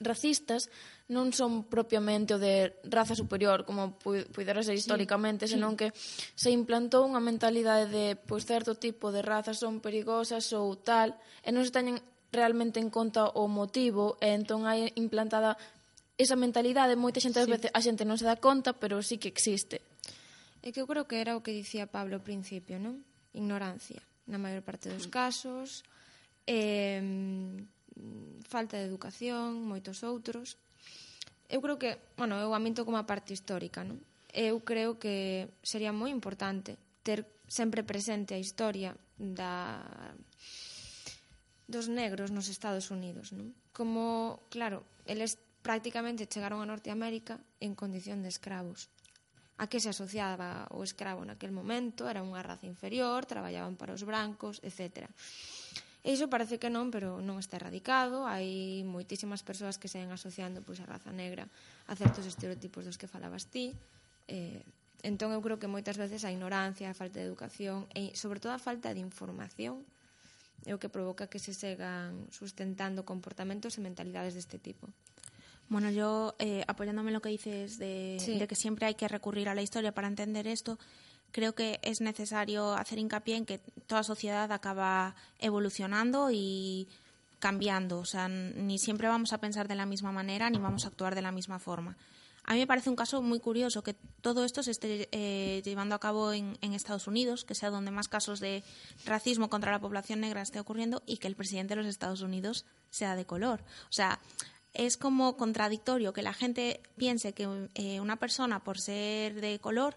racistas 0.00 0.70
non 1.12 1.34
son 1.36 1.68
propiamente 1.68 2.32
o 2.34 2.40
de 2.40 2.72
raza 2.88 3.12
superior, 3.12 3.68
como 3.68 3.98
pudera 4.00 4.64
ser 4.64 4.78
históricamente, 4.78 5.44
sí. 5.44 5.58
senón 5.58 5.76
que 5.76 5.92
se 6.34 6.48
implantou 6.48 7.04
unha 7.04 7.20
mentalidade 7.20 7.90
de 7.90 8.16
pois, 8.16 8.48
certo 8.48 8.78
tipo 8.78 9.12
de 9.12 9.20
razas 9.20 9.60
son 9.60 9.84
perigosas 9.84 10.48
ou 10.56 10.72
tal, 10.80 11.18
e 11.44 11.52
non 11.52 11.66
se 11.66 11.74
teñen 11.74 12.00
realmente 12.32 12.80
en 12.80 12.88
conta 12.88 13.28
o 13.36 13.44
motivo, 13.50 14.16
e 14.24 14.32
entón 14.32 14.64
hai 14.64 14.88
implantada 14.96 15.60
esa 16.16 16.38
mentalidade, 16.38 16.96
moita 16.96 17.20
xente 17.20 17.44
sí. 17.44 17.50
veces 17.50 17.70
a 17.76 17.80
xente 17.84 18.08
non 18.08 18.16
se 18.16 18.24
dá 18.24 18.40
conta, 18.40 18.72
pero 18.72 19.04
sí 19.04 19.20
que 19.20 19.28
existe. 19.28 19.84
É 20.64 20.70
que 20.70 20.80
eu 20.80 20.88
creo 20.88 21.04
que 21.04 21.20
era 21.20 21.36
o 21.36 21.44
que 21.44 21.52
dicía 21.52 21.90
Pablo 21.90 22.16
ao 22.16 22.24
principio, 22.24 22.80
non? 22.80 23.04
Ignorancia, 23.36 24.00
na 24.30 24.38
maior 24.40 24.62
parte 24.64 24.88
dos 24.88 25.10
mm. 25.10 25.12
casos, 25.12 25.82
eh, 26.48 27.02
Mm, 28.02 28.42
falta 28.50 28.76
de 28.76 28.88
educación, 28.90 29.62
moitos 29.62 30.02
outros. 30.02 30.58
Eu 31.46 31.62
creo 31.62 31.78
que, 31.78 32.02
bueno, 32.18 32.34
eu 32.42 32.50
aminto 32.50 32.82
como 32.82 32.98
a 32.98 33.06
parte 33.06 33.30
histórica, 33.30 33.86
non? 33.86 34.02
Eu 34.34 34.58
creo 34.66 34.98
que 34.98 35.46
sería 35.62 35.94
moi 35.94 36.10
importante 36.10 36.74
ter 37.06 37.22
sempre 37.46 37.86
presente 37.86 38.34
a 38.34 38.42
historia 38.42 38.98
da 39.16 39.78
dos 41.70 41.86
negros 41.86 42.34
nos 42.34 42.50
Estados 42.50 42.90
Unidos, 42.90 43.30
non? 43.30 43.54
Como, 43.70 44.42
claro, 44.50 44.82
eles 45.06 45.38
prácticamente 45.62 46.26
chegaron 46.26 46.58
a 46.58 46.66
Norteamérica 46.66 47.38
en 47.62 47.78
condición 47.78 48.26
de 48.26 48.32
escravos. 48.34 48.90
A 49.62 49.70
que 49.70 49.78
se 49.78 49.94
asociaba 49.94 50.66
o 50.74 50.82
escravo 50.82 51.22
naquel 51.22 51.54
momento? 51.54 52.10
Era 52.10 52.24
unha 52.24 52.42
raza 52.42 52.66
inferior, 52.66 53.22
traballaban 53.30 53.78
para 53.78 53.94
os 53.94 54.02
brancos, 54.02 54.58
etcétera. 54.66 55.06
Iso 56.02 56.26
parece 56.26 56.58
que 56.58 56.66
non, 56.66 56.90
pero 56.90 57.22
non 57.22 57.38
está 57.38 57.62
erradicado. 57.62 58.26
Hai 58.26 58.82
moitísimas 58.82 59.46
persoas 59.46 59.78
que 59.78 59.86
se 59.86 60.02
ven 60.02 60.10
asociando 60.10 60.58
pois, 60.58 60.82
a 60.82 60.86
raza 60.90 61.14
negra 61.14 61.46
a 61.86 61.94
certos 61.94 62.26
estereotipos 62.26 62.82
dos 62.82 62.98
que 62.98 63.06
falabas 63.06 63.46
ti. 63.46 63.70
Eh, 64.26 64.66
entón, 65.06 65.30
eu 65.30 65.38
creo 65.38 65.62
que 65.62 65.70
moitas 65.70 65.94
veces 65.94 66.26
a 66.26 66.34
ignorancia, 66.34 66.90
a 66.90 66.98
falta 66.98 67.22
de 67.22 67.26
educación 67.30 67.86
e, 67.94 68.18
sobre 68.18 68.42
todo, 68.42 68.50
a 68.50 68.58
falta 68.58 68.90
de 68.90 68.98
información 68.98 69.86
é 70.66 70.74
o 70.74 70.78
que 70.82 70.90
provoca 70.90 71.26
que 71.26 71.42
se 71.42 71.54
segan 71.54 72.30
sustentando 72.30 73.02
comportamentos 73.02 73.78
e 73.78 73.80
mentalidades 73.82 74.34
deste 74.34 74.58
tipo. 74.58 74.90
Bueno, 75.70 75.90
yo 75.90 76.34
eh, 76.38 76.66
apoyándome 76.66 77.10
en 77.10 77.14
lo 77.14 77.22
que 77.22 77.30
dices 77.30 77.78
de, 77.78 78.18
sí. 78.20 78.38
de 78.38 78.46
que 78.46 78.54
siempre 78.54 78.86
hay 78.86 78.94
que 78.94 79.08
recurrir 79.08 79.48
a 79.48 79.54
la 79.54 79.62
historia 79.62 79.94
para 79.94 80.06
entender 80.06 80.46
esto, 80.46 80.78
creo 81.32 81.54
que 81.54 81.80
es 81.82 82.00
necesario 82.00 82.74
hacer 82.74 82.98
hincapié 82.98 83.36
en 83.36 83.46
que 83.46 83.58
toda 83.86 84.04
sociedad 84.04 84.52
acaba 84.52 85.16
evolucionando 85.38 86.30
y 86.30 86.88
cambiando. 87.40 87.98
O 87.98 88.04
sea, 88.04 88.28
ni 88.28 88.78
siempre 88.78 89.08
vamos 89.08 89.32
a 89.32 89.38
pensar 89.38 89.66
de 89.66 89.74
la 89.74 89.86
misma 89.86 90.12
manera 90.12 90.48
ni 90.48 90.58
vamos 90.58 90.84
a 90.84 90.88
actuar 90.88 91.14
de 91.14 91.22
la 91.22 91.32
misma 91.32 91.58
forma. 91.58 91.96
A 92.44 92.54
mí 92.54 92.60
me 92.60 92.66
parece 92.66 92.90
un 92.90 92.96
caso 92.96 93.22
muy 93.22 93.38
curioso 93.38 93.82
que 93.82 93.94
todo 94.20 94.44
esto 94.44 94.62
se 94.62 94.72
esté 94.72 95.08
eh, 95.12 95.62
llevando 95.64 95.94
a 95.94 96.00
cabo 96.00 96.32
en, 96.32 96.58
en, 96.60 96.72
Estados 96.74 97.06
Unidos, 97.06 97.44
que 97.44 97.54
sea 97.54 97.70
donde 97.70 97.92
más 97.92 98.08
casos 98.08 98.40
de 98.40 98.64
racismo 99.06 99.48
contra 99.48 99.70
la 99.70 99.80
población 99.80 100.20
negra 100.20 100.42
esté 100.42 100.58
ocurriendo 100.58 101.02
y 101.06 101.18
que 101.18 101.28
el 101.28 101.36
presidente 101.36 101.76
de 101.76 101.82
los 101.82 101.86
Estados 101.86 102.20
Unidos 102.20 102.64
sea 102.90 103.14
de 103.14 103.26
color. 103.26 103.62
O 103.88 103.92
sea, 103.92 104.18
es 104.74 104.96
como 104.96 105.36
contradictorio 105.36 106.12
que 106.12 106.22
la 106.22 106.32
gente 106.32 106.80
piense 106.96 107.32
que 107.32 107.68
eh, 107.74 108.00
una 108.00 108.16
persona 108.16 108.64
por 108.64 108.80
ser 108.80 109.40
de 109.40 109.58
color 109.60 109.96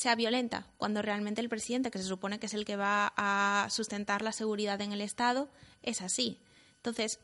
sea 0.00 0.14
violenta, 0.14 0.66
cuando 0.78 1.02
realmente 1.02 1.42
el 1.42 1.50
presidente, 1.50 1.90
que 1.90 1.98
se 1.98 2.04
supone 2.04 2.38
que 2.38 2.46
es 2.46 2.54
el 2.54 2.64
que 2.64 2.76
va 2.76 3.12
a 3.16 3.68
sustentar 3.68 4.22
la 4.22 4.32
seguridad 4.32 4.80
en 4.80 4.92
el 4.92 5.02
Estado, 5.02 5.50
es 5.82 6.00
así. 6.00 6.38
Entonces, 6.76 7.18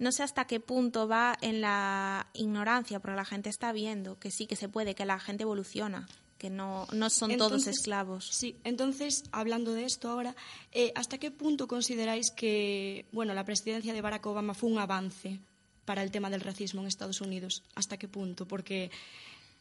no 0.00 0.10
sé 0.10 0.24
hasta 0.24 0.48
qué 0.48 0.58
punto 0.58 1.06
va 1.06 1.38
en 1.40 1.60
la 1.60 2.26
ignorancia, 2.34 2.98
porque 2.98 3.14
la 3.14 3.24
gente 3.24 3.48
está 3.48 3.70
viendo 3.70 4.18
que 4.18 4.32
sí, 4.32 4.48
que 4.48 4.56
se 4.56 4.68
puede, 4.68 4.96
que 4.96 5.04
la 5.04 5.20
gente 5.20 5.44
evoluciona, 5.44 6.08
que 6.36 6.50
no, 6.50 6.88
no 6.92 7.10
son 7.10 7.30
entonces, 7.30 7.62
todos 7.62 7.76
esclavos. 7.78 8.28
Sí, 8.32 8.56
entonces, 8.64 9.22
hablando 9.30 9.72
de 9.72 9.84
esto 9.84 10.10
ahora, 10.10 10.34
eh, 10.72 10.90
¿hasta 10.96 11.18
qué 11.18 11.30
punto 11.30 11.68
consideráis 11.68 12.32
que 12.32 13.06
bueno, 13.12 13.34
la 13.34 13.44
presidencia 13.44 13.94
de 13.94 14.02
Barack 14.02 14.26
Obama 14.26 14.52
fue 14.52 14.68
un 14.68 14.80
avance 14.80 15.38
para 15.86 16.02
el 16.02 16.10
tema 16.10 16.28
del 16.28 16.42
racismo 16.42 16.82
en 16.82 16.88
Estados 16.88 17.22
Unidos. 17.22 17.62
¿Hasta 17.74 17.96
qué 17.96 18.08
punto? 18.08 18.46
Porque, 18.46 18.90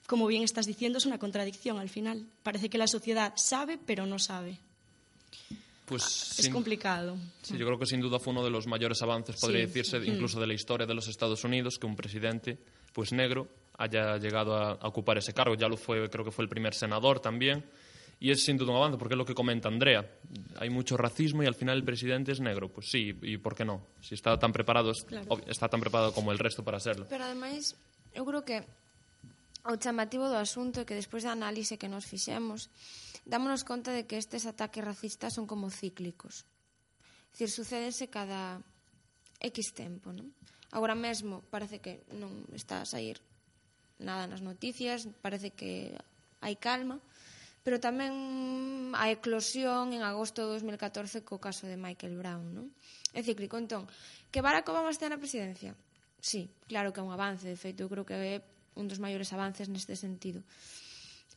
como 0.08 0.28
bien 0.28 0.44
estás 0.44 0.66
diciendo, 0.66 0.98
es 0.98 1.06
una 1.06 1.18
contradicción 1.20 1.78
al 1.80 1.90
final. 1.90 2.26
Parece 2.44 2.70
que 2.70 2.78
la 2.78 2.88
sociedad 2.88 3.34
sabe, 3.36 3.78
pero 3.78 4.06
no 4.06 4.20
sabe. 4.20 4.60
Pues, 5.86 6.04
es 6.40 6.46
sin- 6.46 6.54
complicado. 6.54 7.16
Sí, 7.44 7.58
yo 7.58 7.66
creo 7.66 7.78
que 7.78 7.86
sin 7.86 8.02
duda 8.02 8.18
fue 8.20 8.34
uno 8.34 8.44
de 8.44 8.50
los 8.50 8.66
mayores 8.66 9.02
avances, 9.04 9.36
podría 9.40 9.62
Sí. 9.62 9.66
decirse, 9.68 9.98
incluso 10.04 10.40
de 10.40 10.48
la 10.48 10.54
historia 10.56 10.88
de 10.88 10.96
los 10.96 11.08
Estados 11.08 11.44
Unidos, 11.44 11.78
que 11.78 11.86
un 11.86 11.96
presidente 11.96 12.58
pues 12.92 13.12
negro 13.12 13.48
haya 13.78 14.18
llegado 14.18 14.56
a, 14.56 14.72
a 14.72 14.88
ocupar 14.88 15.18
ese 15.18 15.34
cargo. 15.34 15.54
Ya 15.56 15.68
lo 15.68 15.78
fue, 15.78 16.10
creo 16.10 16.26
que 16.26 16.32
fue 16.32 16.44
el 16.44 16.50
primer 16.50 16.74
senador 16.74 17.20
también. 17.20 17.64
Y 18.20 18.32
es 18.32 18.44
sin 18.46 18.58
duda 18.58 18.72
un 18.72 18.78
avance, 18.78 18.98
porque 18.98 19.14
es 19.14 19.18
lo 19.18 19.26
que 19.26 19.36
comenta 19.36 19.68
Andrea. 19.68 20.10
Hay 20.58 20.70
mucho 20.70 20.96
racismo 20.96 21.44
y 21.44 21.46
al 21.46 21.54
final 21.54 21.78
el 21.78 21.84
presidente 21.84 22.32
es 22.32 22.40
negro. 22.40 22.70
Pues 22.70 22.90
sí, 22.90 23.14
¿y 23.22 23.38
por 23.38 23.54
qué 23.56 23.66
no? 23.66 23.86
Si 24.02 24.16
está 24.16 24.40
tan 24.40 24.54
preparado, 24.54 24.94
Claro. 25.06 25.38
está 25.46 25.68
tan 25.68 25.82
preparado 25.82 26.14
como 26.14 26.32
el 26.32 26.40
resto 26.40 26.64
para 26.64 26.80
serlo. 26.80 27.06
Pero 27.10 27.26
ademais, 27.26 27.76
eu 28.16 28.24
creo 28.26 28.42
que 28.46 28.64
O 29.66 29.82
chamativo 29.82 30.30
do 30.30 30.38
asunto 30.38 30.78
é 30.78 30.86
que 30.86 30.94
despois 30.94 31.26
da 31.26 31.34
análise 31.34 31.82
que 31.82 31.90
nos 31.90 32.06
fixemos, 32.06 32.70
dámonos 33.26 33.66
conta 33.66 33.90
de 33.90 34.06
que 34.06 34.22
estes 34.22 34.46
ataques 34.46 34.86
racistas 34.86 35.34
son 35.34 35.50
como 35.50 35.74
cíclicos. 35.74 36.46
Cir, 37.34 37.50
sucédense 37.50 38.06
cada 38.14 38.62
X 39.42 39.74
tempo, 39.74 40.14
non? 40.14 40.30
Agora 40.70 40.94
mesmo 40.94 41.42
parece 41.50 41.82
que 41.82 42.06
non 42.14 42.46
está 42.54 42.86
a 42.86 42.86
sair 42.86 43.18
nada 43.98 44.30
nas 44.30 44.46
noticias, 44.46 45.10
parece 45.26 45.50
que 45.58 45.98
hai 46.46 46.62
calma, 46.62 47.02
pero 47.66 47.82
tamén 47.82 48.94
a 48.94 49.10
eclosión 49.10 49.98
en 49.98 50.06
agosto 50.06 50.46
de 50.46 50.62
2014 50.62 51.26
co 51.26 51.42
caso 51.42 51.66
de 51.66 51.74
Michael 51.74 52.22
Brown, 52.22 52.54
non? 52.54 52.70
É 53.18 53.26
cíclico. 53.26 53.58
Entón, 53.58 53.90
que 54.30 54.46
Barack 54.46 54.70
Obama 54.70 54.94
está 54.94 55.10
na 55.10 55.18
presidencia? 55.18 55.74
Sí, 56.22 56.54
claro 56.70 56.94
que 56.94 57.02
é 57.02 57.06
un 57.06 57.10
avance, 57.10 57.50
de 57.50 57.58
feito, 57.58 57.82
eu 57.82 57.90
creo 57.90 58.06
que 58.06 58.14
é 58.14 58.46
un 58.76 58.86
dos 58.92 59.00
maiores 59.00 59.32
avances 59.32 59.72
neste 59.72 59.96
sentido. 59.96 60.44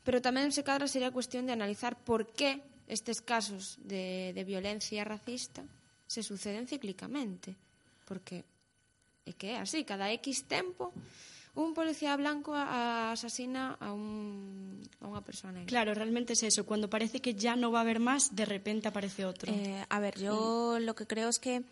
Pero 0.03 0.23
tamén 0.23 0.51
se 0.51 0.67
cadra 0.67 0.91
sería 0.91 1.15
cuestión 1.15 1.47
de 1.47 1.55
analizar 1.55 1.97
por 1.97 2.31
que 2.35 2.63
estes 2.89 3.23
casos 3.23 3.79
de, 3.83 4.35
de 4.35 4.43
violencia 4.45 5.05
racista 5.05 5.63
se 6.07 6.23
suceden 6.23 6.67
cíclicamente. 6.67 7.55
Porque 8.09 8.43
é 9.29 9.33
que 9.37 9.55
é 9.55 9.57
así, 9.61 9.85
cada 9.85 10.09
X 10.09 10.49
tempo 10.49 10.93
un 11.59 11.75
policía 11.75 12.17
blanco 12.17 12.55
asasina 12.55 13.77
a, 13.81 13.93
un, 13.93 14.79
a 15.03 15.11
unha 15.11 15.21
persoa 15.27 15.51
negra. 15.51 15.67
Claro, 15.67 15.91
realmente 15.93 16.39
es 16.39 16.43
eso. 16.47 16.63
Cuando 16.63 16.87
parece 16.87 17.19
que 17.19 17.35
ya 17.35 17.59
no 17.59 17.75
va 17.75 17.83
a 17.83 17.85
haber 17.85 17.99
más, 17.99 18.33
de 18.33 18.47
repente 18.47 18.87
aparece 18.87 19.27
otro. 19.27 19.51
Eh, 19.51 19.83
a 19.83 19.99
ver, 19.99 20.15
yo 20.17 20.79
lo 20.79 20.95
que 20.95 21.05
creo 21.05 21.29
es 21.29 21.43
que 21.43 21.67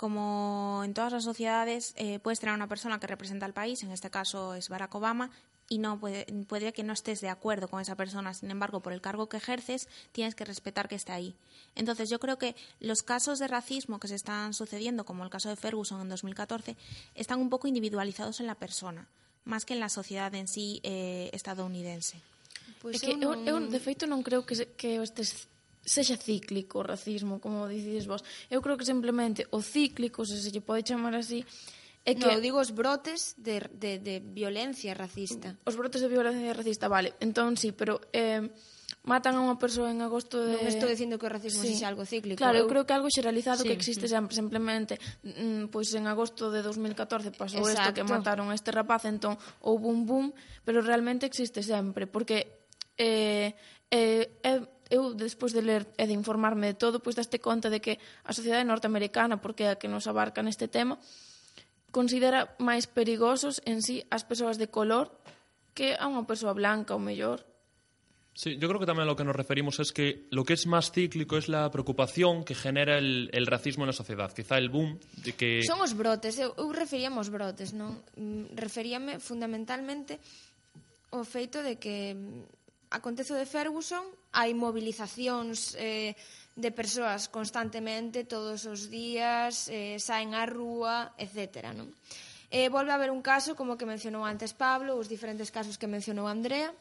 como 0.00 0.80
en 0.82 0.94
todas 0.94 1.12
las 1.12 1.24
sociedades 1.24 1.92
eh, 1.96 2.18
puedes 2.20 2.40
tener 2.40 2.54
una 2.54 2.68
persona 2.68 2.98
que 2.98 3.06
representa 3.06 3.44
al 3.44 3.52
país, 3.52 3.82
en 3.82 3.90
este 3.92 4.08
caso 4.08 4.54
es 4.54 4.70
Barack 4.70 4.94
Obama, 4.94 5.30
y 5.68 5.76
no 5.76 6.00
puede, 6.00 6.24
puede 6.48 6.72
que 6.72 6.82
no 6.82 6.94
estés 6.94 7.20
de 7.20 7.28
acuerdo 7.28 7.68
con 7.68 7.82
esa 7.82 7.96
persona. 7.96 8.32
Sin 8.32 8.50
embargo, 8.50 8.80
por 8.80 8.94
el 8.94 9.02
cargo 9.02 9.28
que 9.28 9.36
ejerces, 9.36 9.88
tienes 10.10 10.34
que 10.34 10.46
respetar 10.46 10.88
que 10.88 10.94
esté 10.96 11.12
ahí. 11.12 11.36
Entonces, 11.76 12.08
yo 12.08 12.18
creo 12.18 12.38
que 12.38 12.56
los 12.80 13.02
casos 13.02 13.38
de 13.38 13.46
racismo 13.46 14.00
que 14.00 14.08
se 14.08 14.14
están 14.16 14.54
sucediendo, 14.54 15.04
como 15.04 15.22
el 15.22 15.28
caso 15.30 15.50
de 15.50 15.56
Ferguson 15.56 16.00
en 16.00 16.08
2014, 16.08 16.76
están 17.14 17.38
un 17.38 17.50
poco 17.50 17.68
individualizados 17.68 18.40
en 18.40 18.46
la 18.48 18.54
persona, 18.56 19.06
más 19.44 19.66
que 19.66 19.74
en 19.74 19.80
la 19.80 19.90
sociedad 19.90 20.34
en 20.34 20.48
sí 20.48 20.80
eh, 20.82 21.28
estadounidense. 21.34 22.16
Pois 22.80 22.96
é 22.96 22.98
que 23.04 23.12
eu, 23.12 23.18
non- 23.20 23.44
eu, 23.46 23.56
de 23.68 23.78
feito, 23.78 24.08
non 24.08 24.24
creo 24.24 24.42
que, 24.48 24.56
que 24.74 24.96
sexa 25.84 26.16
cíclico 26.16 26.80
o 26.80 26.86
racismo, 26.86 27.40
como 27.40 27.68
dicides 27.68 28.06
vos. 28.06 28.22
Eu 28.48 28.60
creo 28.60 28.76
que 28.76 28.84
simplemente 28.84 29.46
o 29.50 29.60
cíclico, 29.60 30.24
se 30.24 30.40
se 30.40 30.50
lle 30.52 30.60
pode 30.60 30.86
chamar 30.88 31.14
así, 31.16 31.44
é 32.04 32.14
que... 32.14 32.24
No, 32.24 32.32
eu 32.32 32.40
digo 32.40 32.58
os 32.60 32.70
brotes 32.70 33.34
de, 33.36 33.60
de, 33.72 33.98
de 33.98 34.20
violencia 34.20 34.94
racista. 34.94 35.56
Os 35.64 35.76
brotes 35.76 36.00
de 36.00 36.08
violencia 36.08 36.52
racista, 36.52 36.88
vale. 36.88 37.14
Entón, 37.20 37.56
sí, 37.56 37.72
pero... 37.72 38.00
Eh, 38.12 38.48
matan 39.00 39.32
a 39.32 39.40
unha 39.40 39.56
persoa 39.56 39.88
en 39.88 40.04
agosto 40.04 40.44
de... 40.44 40.60
Non 40.60 40.68
estou 40.68 40.84
dicindo 40.84 41.16
que 41.16 41.24
o 41.24 41.32
racismo 41.32 41.64
sí. 41.64 41.72
sexa 41.72 41.88
algo 41.88 42.04
cíclico. 42.04 42.36
Claro, 42.36 42.60
eu, 42.60 42.68
eu 42.68 42.70
creo 42.70 42.84
que 42.84 42.92
algo 42.92 43.08
xeralizado 43.08 43.64
sí. 43.64 43.72
que 43.72 43.76
existe 43.76 44.04
sempre, 44.04 44.36
simplemente, 44.36 45.00
mm, 45.24 45.72
pois 45.72 45.88
en 45.96 46.04
agosto 46.04 46.52
de 46.52 46.60
2014 46.60 47.32
pasou 47.32 47.64
isto 47.64 47.96
que 47.96 48.04
mataron 48.04 48.52
a 48.52 48.54
este 48.56 48.68
rapaz, 48.68 49.08
entón 49.08 49.40
houve 49.64 49.88
un 49.88 50.04
boom, 50.04 50.26
pero 50.68 50.84
realmente 50.84 51.24
existe 51.24 51.64
sempre, 51.64 52.04
porque 52.04 52.68
eh, 53.00 53.56
eh, 53.88 54.36
eh, 54.44 54.60
eu 54.90 55.14
despois 55.14 55.54
de 55.54 55.62
ler 55.62 55.86
e 55.94 56.04
de 56.04 56.12
informarme 56.12 56.74
de 56.74 56.76
todo, 56.76 56.98
pois 56.98 57.14
daste 57.14 57.38
conta 57.38 57.70
de 57.70 57.78
que 57.78 58.02
a 58.26 58.34
sociedade 58.34 58.66
norteamericana, 58.66 59.38
porque 59.38 59.64
é 59.64 59.70
a 59.72 59.78
que 59.78 59.86
nos 59.86 60.10
abarca 60.10 60.42
neste 60.42 60.66
tema, 60.66 60.98
considera 61.94 62.54
máis 62.58 62.90
perigosos 62.90 63.62
en 63.64 63.80
sí 63.80 64.02
as 64.10 64.26
persoas 64.26 64.58
de 64.58 64.66
color 64.66 65.14
que 65.72 65.94
a 65.94 66.10
unha 66.10 66.26
persoa 66.26 66.52
blanca 66.52 66.92
ou 66.92 67.00
mellor. 67.00 67.46
Sí, 68.34 68.56
yo 68.58 68.68
creo 68.68 68.80
que 68.80 68.86
también 68.86 69.04
a 69.06 69.10
lo 69.10 69.16
que 69.16 69.24
nos 69.24 69.34
referimos 69.34 69.80
es 69.80 69.92
que 69.92 70.26
lo 70.30 70.44
que 70.44 70.54
es 70.54 70.66
más 70.66 70.92
cíclico 70.92 71.36
es 71.36 71.48
la 71.48 71.70
preocupación 71.70 72.44
que 72.44 72.54
genera 72.54 72.96
el, 72.96 73.28
el 73.32 73.46
racismo 73.46 73.84
en 73.84 73.88
la 73.88 73.92
sociedad. 73.92 74.32
Quizá 74.32 74.56
el 74.56 74.70
boom 74.70 74.98
de 75.22 75.34
que... 75.34 75.62
Son 75.62 75.82
os 75.82 75.94
brotes, 75.94 76.38
eu, 76.38 76.54
eu 76.56 76.70
referíamos 76.70 77.28
brotes, 77.28 77.74
non? 77.74 78.00
Mm, 78.14 78.54
referíame 78.54 79.18
fundamentalmente 79.18 80.22
o 81.10 81.26
feito 81.26 81.58
de 81.66 81.76
que 81.82 82.14
acontece 82.90 83.38
de 83.38 83.46
Ferguson, 83.46 84.02
hai 84.34 84.50
movilizacións 84.52 85.78
eh, 85.78 86.18
de 86.58 86.70
persoas 86.74 87.30
constantemente, 87.30 88.26
todos 88.26 88.66
os 88.66 88.90
días, 88.90 89.70
eh, 89.70 89.96
saen 90.02 90.34
á 90.34 90.42
rúa, 90.44 91.14
etc. 91.14 91.70
Non? 91.70 91.94
Eh, 92.50 92.66
volve 92.66 92.90
a 92.90 92.98
haber 92.98 93.14
un 93.14 93.22
caso, 93.22 93.54
como 93.54 93.78
que 93.78 93.86
mencionou 93.86 94.26
antes 94.26 94.50
Pablo, 94.58 94.98
os 94.98 95.06
diferentes 95.06 95.54
casos 95.54 95.78
que 95.78 95.86
mencionou 95.86 96.26
Andrea, 96.26 96.74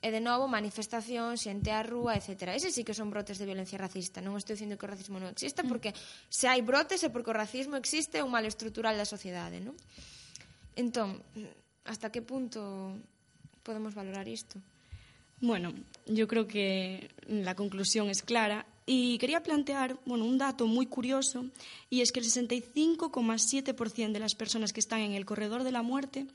e 0.00 0.08
de 0.08 0.22
novo 0.22 0.48
manifestación, 0.48 1.36
xente 1.36 1.68
á 1.68 1.84
rúa, 1.84 2.16
etc. 2.16 2.56
Ese 2.56 2.72
sí 2.72 2.86
que 2.86 2.96
son 2.96 3.12
brotes 3.12 3.36
de 3.36 3.44
violencia 3.44 3.76
racista. 3.76 4.24
Non 4.24 4.38
estou 4.40 4.56
dicindo 4.56 4.80
que 4.80 4.86
o 4.88 4.92
racismo 4.94 5.20
non 5.20 5.34
exista, 5.34 5.60
mm. 5.60 5.68
porque 5.68 5.90
se 6.32 6.48
hai 6.48 6.64
brotes 6.64 7.04
é 7.04 7.12
porque 7.12 7.28
o 7.28 7.36
racismo 7.36 7.76
existe 7.76 8.16
é 8.16 8.24
un 8.24 8.32
mal 8.32 8.46
estrutural 8.48 8.96
da 8.96 9.04
sociedade. 9.04 9.60
Non? 9.60 9.76
Entón, 10.78 11.20
hasta 11.84 12.08
que 12.08 12.24
punto 12.24 12.96
podemos 13.60 13.92
valorar 13.92 14.24
isto? 14.24 14.56
Bueno, 15.40 15.72
yo 16.06 16.28
creo 16.28 16.46
que 16.46 17.10
la 17.26 17.54
conclusión 17.54 18.10
es 18.10 18.22
clara 18.22 18.66
y 18.84 19.18
quería 19.18 19.42
plantear 19.42 19.98
bueno, 20.04 20.24
un 20.24 20.36
dato 20.36 20.66
muy 20.66 20.86
curioso 20.86 21.46
y 21.88 22.02
es 22.02 22.12
que 22.12 22.20
el 22.20 22.26
65,7% 22.26 24.12
de 24.12 24.18
las 24.18 24.34
personas 24.34 24.72
que 24.72 24.80
están 24.80 25.00
en 25.00 25.12
el 25.12 25.24
corredor 25.24 25.64
de 25.64 25.72
la 25.72 25.82
muerte 25.82 26.26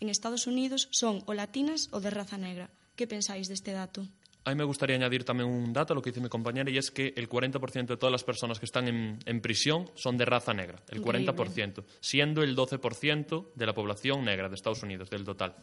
en 0.00 0.08
Estados 0.08 0.46
Unidos 0.46 0.88
son 0.92 1.22
o 1.26 1.34
latinas 1.34 1.88
o 1.90 2.00
de 2.00 2.10
raza 2.10 2.38
negra. 2.38 2.70
¿Qué 2.96 3.06
pensáis 3.06 3.48
de 3.48 3.54
este 3.54 3.72
dato? 3.72 4.06
A 4.46 4.50
mí 4.50 4.56
me 4.56 4.64
gustaría 4.64 4.96
añadir 4.96 5.24
también 5.24 5.48
un 5.48 5.72
dato 5.72 5.92
a 5.92 5.96
lo 5.96 6.02
que 6.02 6.10
dice 6.10 6.20
mi 6.20 6.28
compañera 6.28 6.70
y 6.70 6.78
es 6.78 6.90
que 6.90 7.14
el 7.16 7.28
40% 7.28 7.86
de 7.86 7.96
todas 7.96 8.12
las 8.12 8.24
personas 8.24 8.58
que 8.58 8.66
están 8.66 8.88
en, 8.88 9.18
en 9.24 9.40
prisión 9.40 9.90
son 9.94 10.16
de 10.16 10.24
raza 10.24 10.54
negra. 10.54 10.82
El 10.88 10.98
Increíble. 10.98 11.32
40%, 11.32 11.84
siendo 12.00 12.42
el 12.42 12.54
12% 12.54 13.46
de 13.54 13.66
la 13.66 13.74
población 13.74 14.24
negra 14.24 14.48
de 14.48 14.54
Estados 14.54 14.82
Unidos, 14.82 15.10
del 15.10 15.24
total. 15.24 15.56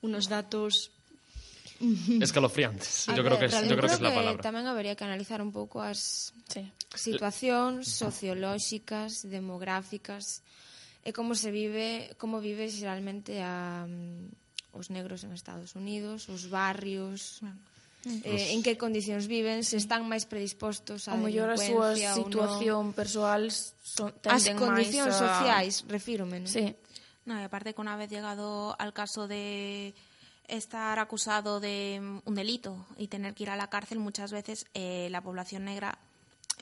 Unos 0.00 0.28
datos 0.28 0.92
escalofriantes. 2.20 3.06
Yo 3.14 3.22
creo 3.24 3.38
que, 3.38 3.46
es, 3.46 3.52
yo 3.52 3.76
creo 3.76 3.88
que 3.88 3.94
es 3.94 4.00
la 4.00 4.14
palabra. 4.14 4.42
Tamén 4.42 4.66
habería 4.66 4.96
que 4.96 5.04
analizar 5.04 5.40
un 5.40 5.52
pouco 5.52 5.80
as 5.80 6.32
sí. 6.48 6.64
situacións 6.94 7.88
sociolóxicas, 7.88 9.26
demográficas 9.28 10.42
e 11.06 11.14
como 11.14 11.38
se 11.38 11.54
vive, 11.54 12.16
como 12.18 12.42
vive 12.42 12.66
xeralmente 12.66 13.38
a 13.38 13.86
mm, 13.86 14.76
os 14.76 14.90
negros 14.90 15.24
en 15.24 15.32
Estados 15.32 15.78
Unidos, 15.78 16.28
os 16.28 16.50
barrios, 16.50 17.40
eh, 18.06 18.54
en 18.54 18.62
que 18.62 18.78
condicións 18.78 19.26
viven, 19.26 19.64
se 19.66 19.78
están 19.78 20.06
máis 20.06 20.28
predispostos 20.28 21.10
a 21.10 21.14
o 21.14 21.18
mellor 21.18 21.50
a 21.50 21.58
súa 21.58 21.94
situación 21.94 22.94
persoal 22.94 23.50
son, 23.50 24.14
as 24.26 24.44
condicións 24.54 25.16
a... 25.16 25.20
sociais, 25.22 25.82
refírome, 25.90 26.42
non? 26.42 26.50
Sí. 26.50 26.74
No, 27.26 27.34
e 27.38 27.42
aparte 27.42 27.74
que 27.74 27.82
unha 27.82 27.98
vez 27.98 28.06
llegado 28.06 28.78
al 28.78 28.94
caso 28.94 29.26
de 29.26 29.90
estar 30.48 30.98
acusado 30.98 31.60
de 31.60 31.98
mm, 32.00 32.18
un 32.28 32.34
delito 32.34 32.86
y 32.98 33.08
tener 33.08 33.34
que 33.34 33.44
ir 33.44 33.50
a 33.50 33.56
la 33.56 33.68
cárcel, 33.68 33.98
muchas 33.98 34.32
veces 34.32 34.66
eh, 34.74 35.08
la 35.10 35.20
población 35.20 35.64
negra 35.64 35.98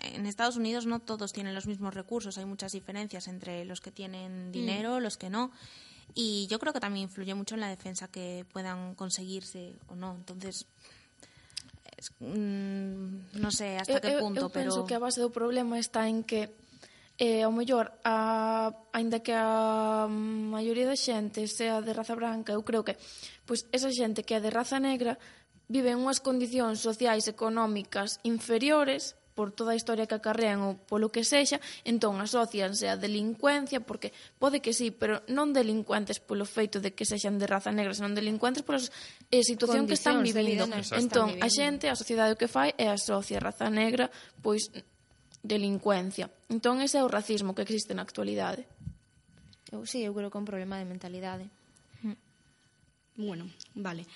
en 0.03 0.27
Estados 0.27 0.57
Unidos 0.57 0.87
no 0.87 0.99
todos 0.99 1.33
tienen 1.33 1.55
los 1.55 1.67
mismos 1.67 1.95
recursos, 1.95 2.37
hay 2.39 2.45
muchas 2.45 2.73
diferencias 2.73 3.29
entre 3.29 3.65
los 3.65 3.81
que 3.81 3.91
tienen 3.93 4.51
dinero, 4.53 5.01
los 5.01 5.17
que 5.17 5.31
no. 5.31 5.51
Y 6.15 6.47
yo 6.49 6.59
creo 6.59 6.73
que 6.73 6.81
también 6.81 7.05
influye 7.05 7.35
mucho 7.35 7.55
en 7.55 7.61
la 7.61 7.69
defensa 7.69 8.09
que 8.09 8.45
puedan 8.53 8.95
conseguirse 8.95 9.75
o 9.89 9.95
no. 9.97 10.15
Entonces, 10.17 10.67
es- 11.97 12.13
mm, 12.21 13.41
no 13.41 13.51
sé 13.51 13.79
hasta 13.79 13.95
eu, 13.95 14.01
qué 14.01 14.17
eu- 14.17 14.21
punto, 14.21 14.41
eu 14.47 14.51
pero... 14.51 14.71
penso 14.71 14.87
que 14.87 14.95
a 14.95 14.99
base 14.99 15.21
do 15.21 15.31
problema 15.31 15.79
está 15.79 16.09
en 16.09 16.23
que 16.25 16.51
E, 17.15 17.47
ao 17.47 17.55
mellor, 17.55 17.95
a, 18.03 18.75
ainda 18.91 19.23
que 19.23 19.31
a 19.31 20.11
maioría 20.11 20.91
da 20.91 20.99
xente 20.99 21.47
sea 21.47 21.79
de 21.79 21.95
raza 21.95 22.19
branca, 22.19 22.51
eu 22.59 22.67
creo 22.67 22.83
que 22.83 22.99
pois, 23.47 23.71
esa 23.71 23.91
xente 23.95 24.27
que 24.27 24.35
é 24.35 24.43
de 24.43 24.51
raza 24.51 24.83
negra 24.83 25.15
vive 25.71 25.95
en 25.95 26.03
unhas 26.03 26.19
condicións 26.19 26.83
sociais 26.83 27.31
económicas 27.31 28.19
inferiores 28.27 29.15
por 29.35 29.51
toda 29.51 29.73
a 29.73 29.79
historia 29.79 30.07
que 30.07 30.15
acarrean 30.15 30.63
ou 30.63 30.79
polo 30.79 31.11
que 31.11 31.27
sexa, 31.27 31.59
entón 31.83 32.23
asocianse 32.23 32.87
a 32.87 32.95
delincuencia, 32.95 33.83
porque 33.83 34.15
pode 34.39 34.63
que 34.63 34.71
sí, 34.71 34.95
pero 34.95 35.27
non 35.27 35.51
delincuentes 35.51 36.23
polo 36.23 36.47
feito 36.47 36.79
de 36.79 36.95
que 36.95 37.03
sexan 37.03 37.39
de 37.43 37.51
raza 37.51 37.75
negra, 37.75 37.95
senón 37.99 38.15
delincuentes 38.15 38.63
pola 38.63 38.79
eh, 38.79 39.43
situación 39.43 39.91
que 39.91 39.99
están 39.99 40.23
vivindo. 40.23 40.71
Entón, 40.95 41.35
a 41.43 41.49
xente, 41.51 41.91
a 41.91 41.99
sociedade 41.99 42.35
o 42.35 42.39
que 42.39 42.47
fai 42.47 42.75
é 42.79 42.87
asocia 42.87 43.43
raza 43.43 43.67
negra, 43.67 44.07
pois 44.39 44.71
delincuencia. 45.45 46.33
Entón, 46.49 46.81
ese 46.81 46.99
é 46.99 47.05
o 47.05 47.13
racismo 47.13 47.53
que 47.53 47.63
existe 47.63 47.93
na 47.93 48.03
actualidade. 48.03 48.65
Eu, 49.69 49.85
sí, 49.85 50.01
eu 50.01 50.17
creo 50.17 50.33
que 50.33 50.39
é 50.41 50.43
un 50.43 50.49
problema 50.49 50.81
de 50.81 50.89
mentalidade. 50.89 51.45
Bueno, 53.17 53.47
vale. 53.75 54.07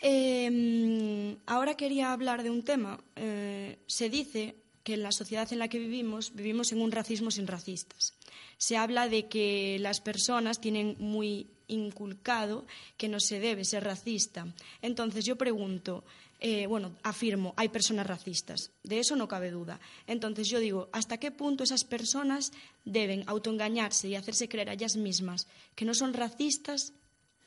Eh, 0.00 1.36
ahora 1.46 1.76
quería 1.76 2.12
hablar 2.12 2.42
de 2.42 2.50
un 2.50 2.64
tema. 2.64 2.98
Eh, 3.14 3.78
se 3.86 4.08
dice 4.08 4.56
que 4.82 4.94
en 4.94 5.02
la 5.02 5.12
sociedad 5.12 5.52
en 5.52 5.58
la 5.58 5.68
que 5.68 5.78
vivimos 5.78 6.34
vivimos 6.34 6.72
en 6.72 6.80
un 6.80 6.90
racismo 6.90 7.30
sin 7.30 7.46
racistas. 7.46 8.14
Se 8.56 8.76
habla 8.76 9.08
de 9.08 9.28
que 9.28 9.78
las 9.78 10.00
personas 10.00 10.60
tienen 10.60 10.96
muy 10.98 11.46
inculcado 11.68 12.66
que 12.96 13.08
no 13.08 13.20
se 13.20 13.38
debe 13.38 13.64
ser 13.64 13.84
racista. 13.84 14.46
Entonces 14.82 15.24
yo 15.24 15.36
pregunto, 15.36 16.02
eh, 16.40 16.66
bueno, 16.66 16.94
afirmo, 17.02 17.52
hay 17.56 17.68
personas 17.68 18.06
racistas, 18.06 18.70
de 18.84 19.00
eso 19.00 19.16
no 19.16 19.26
cabe 19.26 19.50
duda. 19.50 19.80
Entonces 20.06 20.48
yo 20.48 20.60
digo, 20.60 20.88
¿hasta 20.92 21.18
qué 21.18 21.30
punto 21.30 21.64
esas 21.64 21.84
personas 21.84 22.52
deben 22.84 23.24
autoengañarse 23.26 24.08
y 24.08 24.14
hacerse 24.14 24.48
creer 24.48 24.70
a 24.70 24.74
ellas 24.74 24.96
mismas 24.96 25.48
que 25.74 25.84
no 25.84 25.94
son 25.94 26.14
racistas 26.14 26.92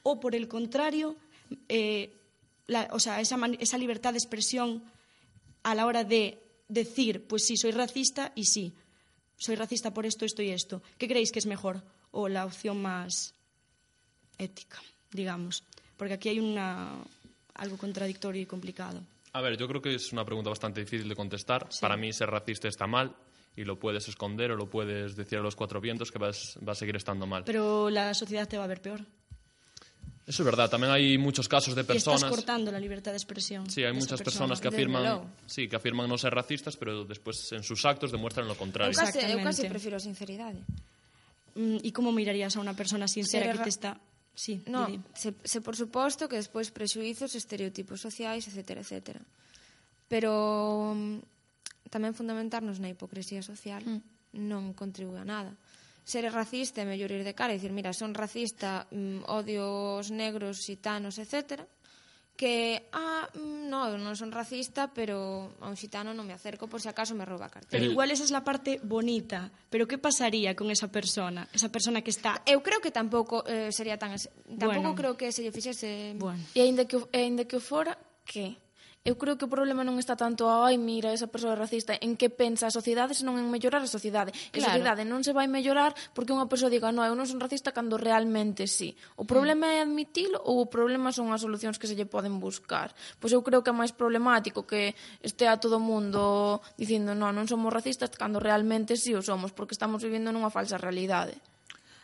o 0.04 0.20
por 0.20 0.36
el 0.36 0.48
contrario, 0.48 1.16
eh, 1.70 2.18
o 2.92 3.00
sea, 3.00 3.22
esa, 3.22 3.38
esa 3.60 3.78
libertad 3.78 4.12
de 4.12 4.20
expresión 4.20 4.84
a 5.64 5.76
la 5.76 5.86
hora 5.86 6.04
de 6.04 6.42
decir, 6.68 7.28
pues 7.28 7.46
sí, 7.46 7.58
soy 7.58 7.72
racista 7.72 8.32
y 8.36 8.46
sí, 8.46 8.74
soy 9.38 9.56
racista 9.56 9.94
por 9.94 10.06
esto, 10.06 10.26
esto 10.26 10.42
y 10.42 10.50
esto. 10.50 10.82
¿Qué 10.98 11.08
creéis 11.08 11.32
que 11.32 11.40
es 11.40 11.46
mejor? 11.46 11.84
O 12.12 12.28
la 12.28 12.46
opción 12.46 12.82
más 12.82 13.36
ética, 14.38 14.82
digamos. 15.12 15.64
Porque 15.98 16.16
aquí 16.16 16.30
hay 16.30 16.40
una, 16.40 17.04
algo 17.56 17.78
contradictorio 17.78 18.42
y 18.42 18.46
complicado. 18.46 19.02
A 19.34 19.42
ver, 19.42 19.58
yo 19.58 19.68
creo 19.68 19.82
que 19.82 19.96
es 19.96 20.12
una 20.12 20.26
pregunta 20.26 20.50
bastante 20.50 20.82
difícil 20.82 21.08
de 21.08 21.16
contestar. 21.16 21.68
Sí. 21.70 21.80
Para 21.82 21.96
mí 21.98 22.12
ser 22.12 22.30
racista 22.30 22.68
está 22.68 22.86
mal 22.88 23.16
y 23.56 23.64
lo 23.64 23.80
puedes 23.80 24.08
esconder 24.08 24.52
o 24.52 24.56
lo 24.56 24.70
puedes 24.70 25.16
decir 25.16 25.38
a 25.40 25.42
los 25.42 25.56
cuatro 25.56 25.80
vientos 25.80 26.12
que 26.12 26.20
vas, 26.20 26.58
va 26.68 26.74
a 26.74 26.76
seguir 26.76 26.96
estando 26.96 27.26
mal. 27.26 27.44
Pero 27.46 27.90
la 27.90 28.14
sociedad 28.14 28.48
te 28.48 28.58
va 28.58 28.66
a 28.66 28.68
ver 28.68 28.82
peor. 28.82 29.02
Eso 30.28 30.44
es 30.44 30.46
verdad. 30.46 30.70
También 30.70 30.94
hay 30.94 31.18
muchos 31.18 31.48
casos 31.50 31.74
de 31.76 31.82
Y 31.82 31.98
estás 31.98 32.04
personas. 32.04 32.30
cortando 32.30 32.72
la 32.72 32.80
libertad 32.80 33.12
de 33.12 33.18
expresión. 33.18 33.70
Sí, 33.70 33.84
hay 33.84 33.92
muchas 33.92 34.22
persona. 34.22 34.48
personas 34.48 34.62
que 34.62 34.68
afirman, 34.68 35.34
sí, 35.46 35.68
que 35.68 35.76
afirman 35.76 36.08
no 36.08 36.18
ser 36.18 36.34
racistas, 36.34 36.78
pero 36.78 37.04
después 37.06 37.52
en 37.52 37.64
sus 37.64 37.84
actos 37.86 38.12
demuestran 38.12 38.48
lo 38.48 38.56
contrario. 38.56 38.94
case, 38.94 39.20
eu 39.20 39.40
case 39.44 39.66
Exactamente. 39.66 39.70
prefiro 39.70 39.98
a 39.98 40.00
sinceridade. 40.00 40.60
Mm, 41.56 41.78
¿Y 41.84 41.92
cómo 41.92 42.12
mirarías 42.12 42.56
a 42.56 42.60
una 42.62 42.76
persona 42.76 43.08
sincera 43.08 43.52
que 43.52 43.60
te 43.60 43.70
está... 43.70 44.00
Sí, 44.34 44.64
no, 44.68 44.88
se, 45.14 45.36
se 45.44 45.60
por 45.60 45.76
suposto 45.76 46.32
que 46.32 46.40
despois 46.40 46.72
prexuizos, 46.72 47.36
estereotipos 47.36 48.00
sociais, 48.00 48.48
etc. 48.48 48.80
etc. 48.80 49.20
Pero 50.08 50.96
mm, 50.96 51.92
tamén 51.92 52.16
fundamentarnos 52.16 52.80
na 52.80 52.88
hipocresía 52.88 53.44
social 53.44 53.84
mm. 53.84 54.40
non 54.48 54.72
contribúe 54.72 55.20
a 55.20 55.28
nada. 55.28 55.52
Ser 56.02 56.26
racista 56.32 56.82
é 56.82 56.88
mellor 56.88 57.12
ir 57.12 57.28
de 57.28 57.36
cara 57.36 57.54
e 57.54 57.60
dicir, 57.60 57.76
mira, 57.76 57.92
son 57.94 58.16
racista, 58.16 58.88
mm, 58.90 59.28
odio 59.28 60.00
os 60.00 60.10
negros, 60.10 60.64
xitanos, 60.64 61.20
etcétera, 61.20 61.68
que, 62.42 62.90
ah, 62.92 63.30
mm, 63.38 63.70
no, 63.70 63.86
eu 63.86 64.02
non 64.02 64.18
son 64.18 64.34
racista, 64.34 64.90
pero 64.90 65.54
a 65.62 65.70
un 65.70 65.78
xitano 65.78 66.10
non 66.10 66.26
me 66.26 66.34
acerco 66.34 66.66
por 66.66 66.82
se 66.82 66.90
si 66.90 66.94
acaso 66.98 67.14
me 67.14 67.22
rouba 67.22 67.46
a 67.46 67.54
cartera. 67.54 67.70
Pero 67.70 67.86
igual 67.86 68.10
esa 68.10 68.26
es 68.26 68.34
la 68.34 68.42
parte 68.42 68.82
bonita, 68.82 69.54
pero 69.70 69.86
que 69.86 70.02
pasaría 70.02 70.58
con 70.58 70.74
esa 70.74 70.90
persona? 70.90 71.46
Esa 71.54 71.70
persona 71.70 72.02
que 72.02 72.10
está... 72.10 72.42
Eu 72.50 72.66
creo 72.66 72.82
que 72.82 72.90
tampouco 72.90 73.46
eh, 73.46 73.70
sería 73.70 74.02
tan... 74.02 74.18
Tampouco 74.58 74.90
bueno. 74.90 74.98
creo 74.98 75.14
que 75.14 75.30
se 75.30 75.46
lle 75.46 75.54
fixese... 75.54 76.18
Bueno. 76.18 76.42
E 76.58 76.66
aínda 76.66 76.90
que, 76.90 76.98
aínda 77.14 77.46
que 77.46 77.58
o 77.58 77.62
fora, 77.62 77.94
que? 78.26 78.58
eu 79.02 79.18
creo 79.18 79.34
que 79.34 79.46
o 79.46 79.50
problema 79.50 79.82
non 79.82 79.98
está 79.98 80.14
tanto 80.14 80.46
ai, 80.46 80.78
mira, 80.78 81.10
esa 81.10 81.26
persoa 81.26 81.58
racista, 81.58 81.98
en 81.98 82.14
que 82.14 82.30
pensa 82.30 82.70
a 82.70 82.74
sociedade, 82.74 83.18
senón 83.18 83.42
en 83.42 83.50
mellorar 83.50 83.82
a 83.82 83.90
sociedade. 83.90 84.30
Claro. 84.54 84.62
A 84.62 84.68
sociedade 84.78 85.02
non 85.10 85.26
se 85.26 85.34
vai 85.34 85.50
mellorar 85.50 85.98
porque 86.14 86.30
unha 86.30 86.46
persoa 86.46 86.70
diga, 86.70 86.94
no, 86.94 87.02
eu 87.02 87.18
non 87.18 87.26
son 87.26 87.42
racista 87.42 87.74
cando 87.74 87.98
realmente 87.98 88.70
sí. 88.70 88.94
O 89.18 89.26
problema 89.26 89.66
é 89.74 89.82
admitilo 89.82 90.38
ou 90.46 90.62
o 90.62 90.70
problema 90.70 91.10
son 91.10 91.34
as 91.34 91.42
solucións 91.42 91.82
que 91.82 91.90
se 91.90 91.98
lle 91.98 92.06
poden 92.06 92.38
buscar. 92.38 92.94
Pois 93.18 93.34
eu 93.34 93.42
creo 93.42 93.66
que 93.66 93.74
é 93.74 93.76
máis 93.76 93.90
problemático 93.90 94.70
que 94.70 94.94
estea 95.26 95.58
todo 95.58 95.82
o 95.82 95.84
mundo 95.84 96.62
dicindo, 96.78 97.18
no, 97.18 97.34
non 97.34 97.50
somos 97.50 97.74
racistas 97.74 98.14
cando 98.14 98.38
realmente 98.38 98.94
sí 98.94 99.18
o 99.18 99.26
somos, 99.26 99.50
porque 99.50 99.74
estamos 99.74 100.06
vivindo 100.06 100.30
nunha 100.30 100.54
falsa 100.54 100.78
realidade. 100.78 101.42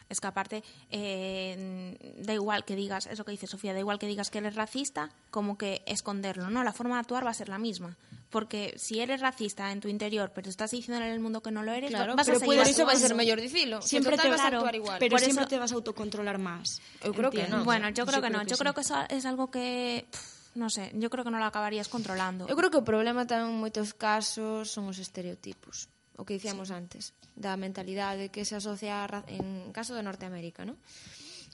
Es 0.10 0.20
que 0.22 0.28
aparte, 0.28 0.64
eh, 0.90 2.16
da 2.20 2.34
igual 2.34 2.64
que 2.66 2.76
digas, 2.76 3.08
eso 3.08 3.26
que 3.26 3.32
dice 3.32 3.48
Sofía, 3.48 3.74
da 3.74 3.80
igual 3.80 4.00
que 4.00 4.08
digas 4.08 4.30
que 4.30 4.38
eres 4.40 4.56
racista, 4.56 5.10
como 5.32 5.58
que 5.58 5.82
esconderlo, 5.86 6.50
¿no? 6.50 6.64
La 6.64 6.74
forma 6.74 6.96
de 6.96 7.02
actuar 7.02 7.26
va 7.26 7.32
a 7.32 7.34
ser 7.34 7.50
la 7.50 7.58
misma. 7.58 7.98
Porque 8.30 8.74
si 8.78 9.00
eres 9.00 9.22
racista 9.22 9.72
en 9.72 9.80
tu 9.80 9.88
interior, 9.88 10.32
pero 10.36 10.50
estás 10.50 10.72
diciendo 10.72 11.04
en 11.04 11.12
el 11.12 11.20
mundo 11.20 11.42
que 11.42 11.52
no 11.52 11.64
lo 11.64 11.72
eres, 11.72 11.90
Claro, 11.92 12.16
vas 12.16 12.26
pero 12.28 12.38
a 12.38 12.40
seguir 12.40 12.60
eso 12.60 12.86
va 12.86 12.92
a 12.92 12.96
ser 12.96 13.16
mellor 13.16 13.40
dicilo. 13.40 13.82
siempre 13.82 14.18
te, 14.18 14.30
vas 14.30 14.42
a 14.42 14.48
actuar 14.48 14.76
igual. 14.76 15.00
pero 15.00 15.12
Por 15.12 15.20
siempre 15.20 15.44
eso- 15.44 15.50
te 15.50 15.60
vas 15.60 15.72
a 15.72 15.76
autocontrolar 15.76 16.38
más. 16.38 16.82
Eu 17.04 17.14
creo 17.16 17.32
que 17.32 17.48
no. 17.48 17.64
Bueno, 17.64 17.88
yo 17.90 18.06
creo 18.06 18.20
Yo 18.20 18.22
que 18.24 18.28
creo 18.28 18.40
no. 18.40 18.44
que 18.44 18.50
Yo 18.52 18.56
sí. 18.56 18.62
creo 18.64 18.74
que 18.74 18.82
eso 18.82 18.96
es 19.10 19.24
algo 19.26 19.48
que, 19.52 20.08
pff, 20.12 20.56
no 20.56 20.70
sé, 20.70 20.92
yo 20.96 21.10
creo 21.10 21.24
que 21.24 21.32
no 21.32 21.40
lo 21.40 21.46
acabarías 21.46 21.88
controlando. 21.88 22.48
Eu 22.52 22.56
creo 22.60 22.68
que 22.72 22.80
o 22.80 22.84
problema 22.84 23.24
tamén 23.24 23.48
en 23.56 23.60
moitos 23.64 23.96
casos 23.96 24.68
son 24.72 24.92
os 24.92 25.00
estereotipos. 25.00 25.88
o 26.18 26.26
que 26.26 26.36
dicíamos 26.36 26.70
sí. 26.70 26.76
antes, 26.76 27.04
da 27.38 27.56
mentalidade 27.56 28.34
que 28.34 28.44
se 28.44 28.58
asocia 28.58 29.06
a 29.06 29.24
en 29.30 29.72
caso 29.72 29.94
de 29.94 30.04
Norteamérica, 30.04 30.66
¿no? 30.66 30.76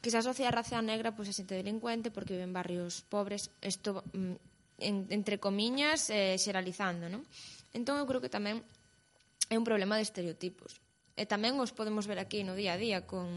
que 0.04 0.12
se 0.12 0.20
asocia 0.20 0.52
a 0.52 0.56
raza 0.56 0.84
negra 0.84 1.16
pois 1.16 1.32
pues, 1.32 1.36
a 1.36 1.38
xente 1.40 1.56
delincuente 1.56 2.12
porque 2.12 2.36
vive 2.36 2.44
en 2.44 2.52
barrios 2.52 3.08
pobres, 3.08 3.56
isto 3.64 4.04
mm, 4.12 4.36
en, 4.84 4.96
entre 5.08 5.40
comiñas 5.40 6.12
eh, 6.12 6.36
xeralizando, 6.36 7.08
¿no? 7.08 7.24
Entón 7.72 7.96
eu 7.96 8.06
creo 8.06 8.20
que 8.20 8.28
tamén 8.28 8.68
é 9.48 9.56
un 9.56 9.64
problema 9.64 9.96
de 9.96 10.04
estereotipos. 10.04 10.84
E 11.16 11.24
tamén 11.24 11.56
os 11.56 11.72
podemos 11.72 12.04
ver 12.04 12.20
aquí 12.20 12.44
no 12.44 12.52
día 12.52 12.76
a 12.76 12.82
día 12.82 13.08
con 13.08 13.32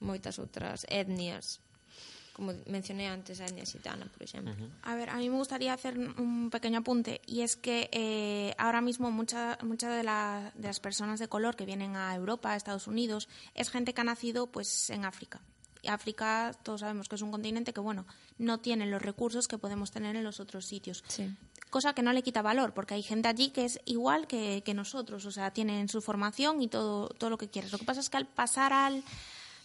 moitas 0.00 0.40
outras 0.40 0.88
etnias 0.88 1.60
como 2.36 2.52
mencioné 2.66 3.08
antes 3.08 3.40
a 3.40 3.46
etnia 3.48 3.64
xitana, 3.64 4.04
por 4.12 4.22
exemplo. 4.22 4.52
A 4.82 4.94
ver, 4.94 5.08
a 5.08 5.16
mí 5.16 5.30
me 5.30 5.36
gustaría 5.38 5.72
hacer 5.72 5.96
un 5.96 6.50
pequeño 6.50 6.80
apunte 6.80 7.22
y 7.24 7.40
es 7.40 7.56
que 7.56 7.88
eh, 7.92 8.52
ahora 8.58 8.82
mismo 8.82 9.10
muchas 9.10 9.56
mucha 9.64 9.88
de, 9.88 10.02
la- 10.04 10.52
de 10.54 10.68
las 10.68 10.78
personas 10.78 11.18
de 11.18 11.28
color 11.28 11.56
que 11.56 11.64
vienen 11.64 11.96
a 11.96 12.14
Europa, 12.14 12.52
a 12.52 12.56
Estados 12.56 12.88
Unidos, 12.88 13.26
es 13.54 13.70
gente 13.70 13.94
que 13.94 14.02
ha 14.02 14.04
nacido 14.04 14.48
pues 14.48 14.90
en 14.90 15.06
África. 15.06 15.40
Y 15.80 15.88
África, 15.88 16.52
todos 16.62 16.80
sabemos 16.80 17.08
que 17.08 17.14
es 17.14 17.22
un 17.22 17.30
continente 17.30 17.72
que, 17.72 17.80
bueno, 17.80 18.04
no 18.38 18.58
tiene 18.60 18.84
los 18.86 19.00
recursos 19.00 19.48
que 19.48 19.56
podemos 19.56 19.90
tener 19.90 20.14
en 20.16 20.24
los 20.24 20.38
otros 20.40 20.66
sitios. 20.66 21.02
Sí. 21.08 21.32
Cosa 21.70 21.94
que 21.94 22.02
no 22.02 22.12
le 22.12 22.22
quita 22.22 22.42
valor, 22.42 22.74
porque 22.74 22.94
hay 22.94 23.02
gente 23.02 23.28
allí 23.28 23.48
que 23.50 23.64
es 23.64 23.80
igual 23.86 24.26
que, 24.26 24.62
que 24.64 24.74
nosotros, 24.74 25.24
o 25.26 25.30
sea, 25.30 25.52
tienen 25.52 25.88
su 25.88 26.02
formación 26.02 26.60
y 26.60 26.68
todo, 26.68 27.08
todo 27.08 27.30
lo 27.30 27.38
que 27.38 27.48
quieres. 27.48 27.72
Lo 27.72 27.78
que 27.78 27.84
pasa 27.84 28.00
es 28.00 28.10
que 28.10 28.16
al 28.18 28.26
pasar 28.26 28.72
al, 28.72 29.02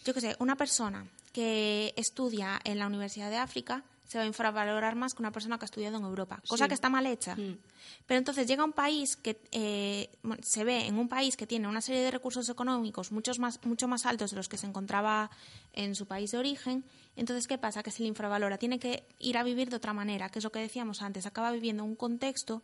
yo 0.05 0.13
qué 0.13 0.21
sé, 0.21 0.36
una 0.39 0.55
persona 0.55 1.05
que 1.31 1.93
estudia 1.97 2.59
en 2.63 2.79
la 2.79 2.87
Universidad 2.87 3.29
de 3.29 3.37
África 3.37 3.83
se 4.07 4.17
va 4.17 4.25
a 4.25 4.27
infravalorar 4.27 4.95
más 4.95 5.13
que 5.13 5.21
una 5.21 5.31
persona 5.31 5.57
que 5.57 5.63
ha 5.63 5.65
estudiado 5.71 5.95
en 5.97 6.03
Europa, 6.03 6.41
cosa 6.45 6.65
Sí. 6.65 6.67
que 6.67 6.73
está 6.73 6.89
mal 6.89 7.05
hecha. 7.05 7.37
Mm. 7.37 7.57
Pero 8.05 8.17
entonces 8.17 8.45
llega 8.45 8.65
un 8.65 8.73
país 8.73 9.15
que 9.15 9.41
eh, 9.53 10.09
se 10.41 10.65
ve 10.65 10.85
en 10.87 10.97
un 10.97 11.07
país 11.07 11.37
que 11.37 11.47
tiene 11.47 11.69
una 11.69 11.79
serie 11.79 12.01
de 12.01 12.11
recursos 12.11 12.49
económicos 12.49 13.13
muchos 13.13 13.39
más, 13.39 13.63
mucho 13.63 13.87
más 13.87 14.05
altos 14.05 14.31
de 14.31 14.35
los 14.35 14.49
que 14.49 14.57
se 14.57 14.67
encontraba 14.67 15.31
en 15.71 15.95
su 15.95 16.07
país 16.07 16.31
de 16.31 16.39
origen. 16.39 16.83
Entonces, 17.15 17.47
¿qué 17.47 17.57
pasa? 17.57 17.83
Que 17.83 17.91
se 17.91 18.01
le 18.01 18.09
infravalora. 18.09 18.57
Tiene 18.57 18.79
que 18.79 19.07
ir 19.17 19.37
a 19.37 19.43
vivir 19.43 19.69
de 19.69 19.77
otra 19.77 19.93
manera, 19.93 20.27
que 20.27 20.39
es 20.39 20.43
lo 20.43 20.51
que 20.51 20.59
decíamos 20.59 21.01
antes. 21.01 21.25
Acaba 21.25 21.49
viviendo 21.51 21.85
un 21.85 21.95
contexto 21.95 22.63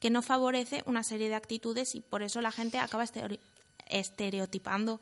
que 0.00 0.10
no 0.10 0.20
favorece 0.20 0.82
una 0.84 1.02
serie 1.02 1.30
de 1.30 1.34
actitudes 1.34 1.94
y 1.94 2.02
por 2.02 2.22
eso 2.22 2.42
la 2.42 2.52
gente 2.52 2.78
acaba 2.78 3.04
estereo- 3.04 3.38
estereotipando 3.86 5.00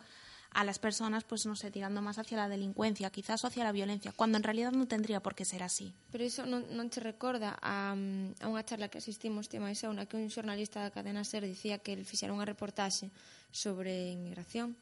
a 0.54 0.64
las 0.64 0.78
personas, 0.78 1.24
pues 1.24 1.46
no 1.46 1.56
sé, 1.56 1.70
tirando 1.70 2.02
más 2.02 2.18
hacia 2.18 2.36
la 2.36 2.48
delincuencia, 2.48 3.10
quizás 3.10 3.44
hacia 3.44 3.64
la 3.64 3.72
violencia, 3.72 4.12
cuando 4.12 4.36
en 4.36 4.44
realidad 4.44 4.72
non 4.72 4.84
tendría 4.84 5.24
por 5.24 5.32
que 5.32 5.48
ser 5.48 5.64
así. 5.64 5.96
Pero 6.12 6.24
iso 6.28 6.44
non, 6.44 6.68
non 6.76 6.92
te 6.92 7.00
recorda 7.00 7.56
a, 7.56 7.96
a 7.96 8.46
unha 8.46 8.64
charla 8.68 8.92
que 8.92 9.00
asistimos 9.00 9.48
tema 9.48 9.72
esa, 9.72 9.88
unha 9.88 10.04
que 10.04 10.20
un 10.20 10.28
xornalista 10.28 10.84
da 10.84 10.92
cadena 10.92 11.24
SER 11.24 11.48
dicía 11.48 11.80
que 11.80 11.96
el 11.96 12.04
fixera 12.04 12.36
unha 12.36 12.44
reportaxe 12.44 13.08
sobre 13.48 14.12
inmigración, 14.12 14.76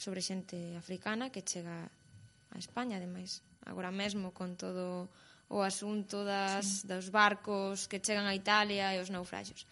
sobre 0.00 0.24
xente 0.24 0.76
africana 0.80 1.28
que 1.28 1.44
chega 1.44 1.92
a 2.52 2.56
España, 2.56 2.96
ademais, 2.96 3.44
agora 3.68 3.92
mesmo 3.92 4.32
con 4.32 4.56
todo 4.56 5.12
o 5.52 5.60
asunto 5.60 6.24
das, 6.24 6.80
sí. 6.80 6.88
dos 6.88 7.12
barcos 7.12 7.84
que 7.84 8.00
chegan 8.00 8.24
a 8.24 8.32
Italia 8.32 8.96
e 8.96 9.04
os 9.04 9.12
naufragios. 9.12 9.68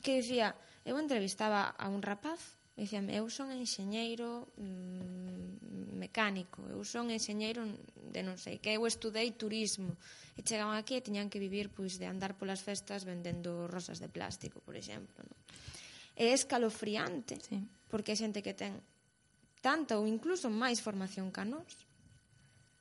Que 0.00 0.24
dicía, 0.24 0.56
eu 0.88 0.96
entrevistaba 0.96 1.76
a 1.76 1.92
un 1.92 2.00
rapaz 2.00 2.56
Dicíame, 2.78 3.16
eu 3.18 3.28
son 3.28 3.52
enxeñeiro 3.52 4.48
mm, 4.56 5.96
mecánico, 6.00 6.64
eu 6.72 6.80
son 6.86 7.12
enxeñeiro 7.12 7.66
de 8.10 8.20
non 8.24 8.40
sei 8.40 8.56
que, 8.58 8.72
eu 8.72 8.88
estudei 8.88 9.36
turismo. 9.36 9.94
E 10.34 10.40
chegaban 10.40 10.78
aquí 10.80 10.96
e 10.96 11.04
tiñan 11.04 11.28
que 11.28 11.42
vivir 11.42 11.68
pois, 11.68 12.00
de 12.00 12.08
andar 12.08 12.38
polas 12.40 12.64
festas 12.64 13.04
vendendo 13.04 13.68
rosas 13.68 14.00
de 14.00 14.08
plástico, 14.08 14.64
por 14.64 14.74
exemplo. 14.74 15.20
Non? 15.20 15.38
É 16.16 16.32
escalofriante, 16.32 17.36
sí. 17.40 17.60
porque 17.92 18.12
hai 18.12 18.20
xente 18.20 18.40
que 18.40 18.56
ten 18.56 18.80
tanta 19.60 20.00
ou 20.00 20.08
incluso 20.08 20.48
máis 20.48 20.80
formación 20.80 21.28
ca 21.28 21.44
nós 21.44 21.68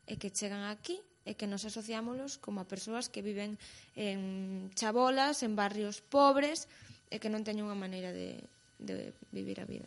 e 0.08 0.16
que 0.16 0.32
chegan 0.32 0.64
aquí 0.66 0.98
e 1.28 1.36
que 1.36 1.46
nos 1.46 1.68
asociámolos 1.68 2.40
como 2.40 2.64
a 2.64 2.70
persoas 2.72 3.12
que 3.12 3.22
viven 3.22 3.60
en 4.00 4.72
chabolas, 4.74 5.44
en 5.44 5.60
barrios 5.60 6.00
pobres 6.00 6.72
e 7.12 7.20
que 7.20 7.30
non 7.30 7.44
teñen 7.44 7.68
unha 7.68 7.78
maneira 7.78 8.16
de, 8.16 8.40
de 8.80 9.14
vivir 9.32 9.62
a 9.62 9.66
vida. 9.66 9.86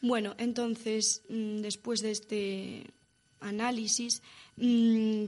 Bueno, 0.00 0.34
entonces, 0.38 1.22
mm, 1.28 1.58
después 1.58 2.00
de 2.00 2.10
este 2.12 2.84
análisis, 3.40 4.22
mm, 4.56 5.24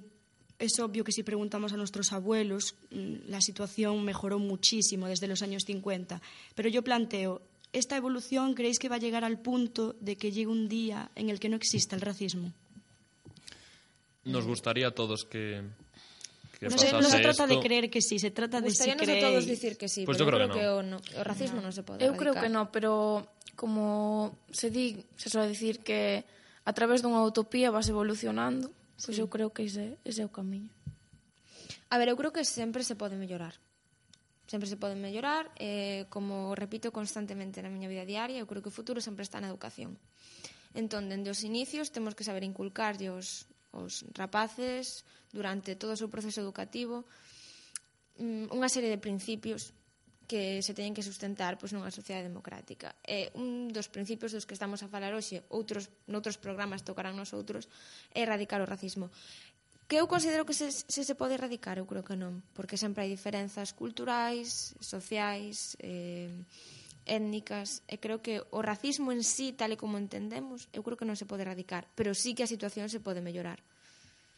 es 0.58 0.78
obvio 0.78 1.02
que 1.02 1.12
si 1.12 1.22
preguntamos 1.22 1.72
a 1.72 1.76
nuestros 1.76 2.12
abuelos, 2.12 2.76
mm, 2.90 3.28
la 3.28 3.40
situación 3.40 4.04
mejoró 4.04 4.38
muchísimo 4.38 5.08
desde 5.08 5.26
los 5.26 5.42
años 5.42 5.64
50. 5.66 6.20
Pero 6.54 6.68
yo 6.68 6.82
planteo, 6.82 7.42
¿esta 7.72 7.96
evolución 7.96 8.54
creéis 8.54 8.78
que 8.78 8.88
va 8.88 8.96
a 8.96 9.00
llegar 9.00 9.24
al 9.24 9.40
punto 9.40 9.96
de 10.00 10.16
que 10.16 10.30
llegue 10.30 10.46
un 10.46 10.68
día 10.68 11.10
en 11.16 11.30
el 11.30 11.40
que 11.40 11.48
no 11.48 11.56
exista 11.56 11.96
el 11.96 12.02
racismo? 12.02 12.52
Nos 14.24 14.46
gustaría 14.46 14.88
a 14.88 14.90
todos 14.92 15.24
que, 15.24 15.62
Que 16.60 16.68
no, 16.68 16.76
se, 16.76 16.92
no 16.92 17.02
se 17.02 17.20
trata 17.20 17.44
esto... 17.44 17.56
de 17.56 17.60
creer 17.60 17.88
que 17.88 18.02
sí, 18.02 18.18
se 18.18 18.30
trata 18.30 18.60
de 18.60 18.70
si 18.70 18.92
creéis. 18.92 19.24
todos 19.24 19.46
dicir 19.48 19.80
que 19.80 19.88
sí, 19.88 20.04
pues 20.04 20.20
pero 20.20 20.28
yo 20.28 20.36
creo, 20.36 20.48
creo 20.52 20.52
que, 20.52 20.60
no. 20.60 21.00
que 21.00 21.16
o, 21.16 21.16
no. 21.16 21.20
o 21.20 21.24
racismo 21.24 21.56
mm. 21.56 21.64
no. 21.64 21.68
non 21.68 21.72
se 21.72 21.82
pode 21.82 22.04
Eu 22.04 22.12
creo 22.20 22.36
que 22.36 22.52
no, 22.52 22.68
pero 22.68 23.24
como 23.56 24.36
se 24.52 24.68
di, 24.68 25.00
se 25.16 25.32
soa 25.32 25.48
dicir 25.48 25.80
que 25.80 26.28
a 26.68 26.72
través 26.76 27.00
dunha 27.00 27.24
utopía 27.24 27.72
vas 27.72 27.88
evolucionando, 27.88 28.68
pois 29.00 29.16
pues 29.16 29.16
eu 29.16 29.32
creo 29.32 29.56
que 29.56 29.64
ese, 29.64 29.96
ese 30.04 30.20
é 30.20 30.28
o 30.28 30.32
camiño. 30.32 30.68
A 31.88 31.96
ver, 31.96 32.12
eu 32.12 32.16
creo 32.20 32.28
que 32.28 32.44
sempre 32.44 32.84
se 32.84 32.92
pode 32.92 33.16
mellorar. 33.16 33.56
Sempre 34.44 34.68
se 34.68 34.76
pode 34.76 35.00
mellorar, 35.00 35.48
eh, 35.56 36.04
como 36.12 36.52
repito 36.52 36.92
constantemente 36.92 37.64
na 37.64 37.72
miña 37.72 37.88
vida 37.88 38.04
diaria, 38.04 38.36
eu 38.36 38.44
creo 38.44 38.60
que 38.60 38.68
o 38.68 38.74
futuro 38.74 39.00
sempre 39.00 39.24
está 39.24 39.40
na 39.40 39.48
educación. 39.48 39.96
Entón, 40.76 41.10
dende 41.10 41.34
os 41.34 41.42
inicios, 41.42 41.90
temos 41.90 42.14
que 42.14 42.22
saber 42.22 42.46
inculcarlle 42.46 43.10
os 43.10 43.49
os 43.72 44.02
rapaces 44.16 45.06
durante 45.30 45.78
todo 45.78 45.94
o 45.94 46.00
seu 46.00 46.10
proceso 46.10 46.42
educativo 46.42 47.06
mm, 48.18 48.50
unha 48.50 48.68
serie 48.70 48.90
de 48.90 48.98
principios 49.00 49.72
que 50.30 50.62
se 50.62 50.78
teñen 50.78 50.94
que 50.94 51.02
sustentar 51.02 51.58
pois 51.58 51.74
nunha 51.74 51.90
sociedade 51.90 52.30
democrática. 52.30 52.94
E 53.02 53.34
un 53.34 53.66
dos 53.74 53.90
principios 53.90 54.30
dos 54.30 54.46
que 54.46 54.54
estamos 54.54 54.78
a 54.86 54.86
falar 54.86 55.10
hoxe, 55.10 55.42
outros 55.50 55.90
noutros 56.06 56.38
programas 56.38 56.86
tocarán 56.86 57.18
nos 57.18 57.34
outros, 57.34 57.66
é 58.14 58.22
erradicar 58.22 58.62
o 58.62 58.70
racismo. 58.70 59.10
Que 59.90 59.98
eu 59.98 60.06
considero 60.06 60.46
que 60.46 60.54
se, 60.54 60.70
se 60.70 61.02
se 61.02 61.18
pode 61.18 61.34
erradicar, 61.34 61.82
eu 61.82 61.86
creo 61.90 62.06
que 62.06 62.14
non, 62.14 62.46
porque 62.54 62.78
sempre 62.78 63.02
hai 63.02 63.10
diferenzas 63.10 63.74
culturais, 63.74 64.70
sociais, 64.78 65.74
eh, 65.82 66.30
étnicas, 67.10 67.82
e 67.90 67.98
creo 67.98 68.22
que 68.22 68.46
o 68.54 68.62
racismo 68.62 69.10
en 69.10 69.26
sí, 69.26 69.50
tal 69.50 69.74
e 69.74 69.80
como 69.80 69.98
entendemos, 69.98 70.70
eu 70.70 70.86
creo 70.86 70.94
que 70.94 71.04
non 71.04 71.18
se 71.18 71.26
pode 71.26 71.42
erradicar, 71.42 71.90
pero 71.98 72.14
sí 72.14 72.38
que 72.38 72.46
a 72.46 72.50
situación 72.50 72.86
se 72.86 73.02
pode 73.02 73.18
mellorar. 73.18 73.58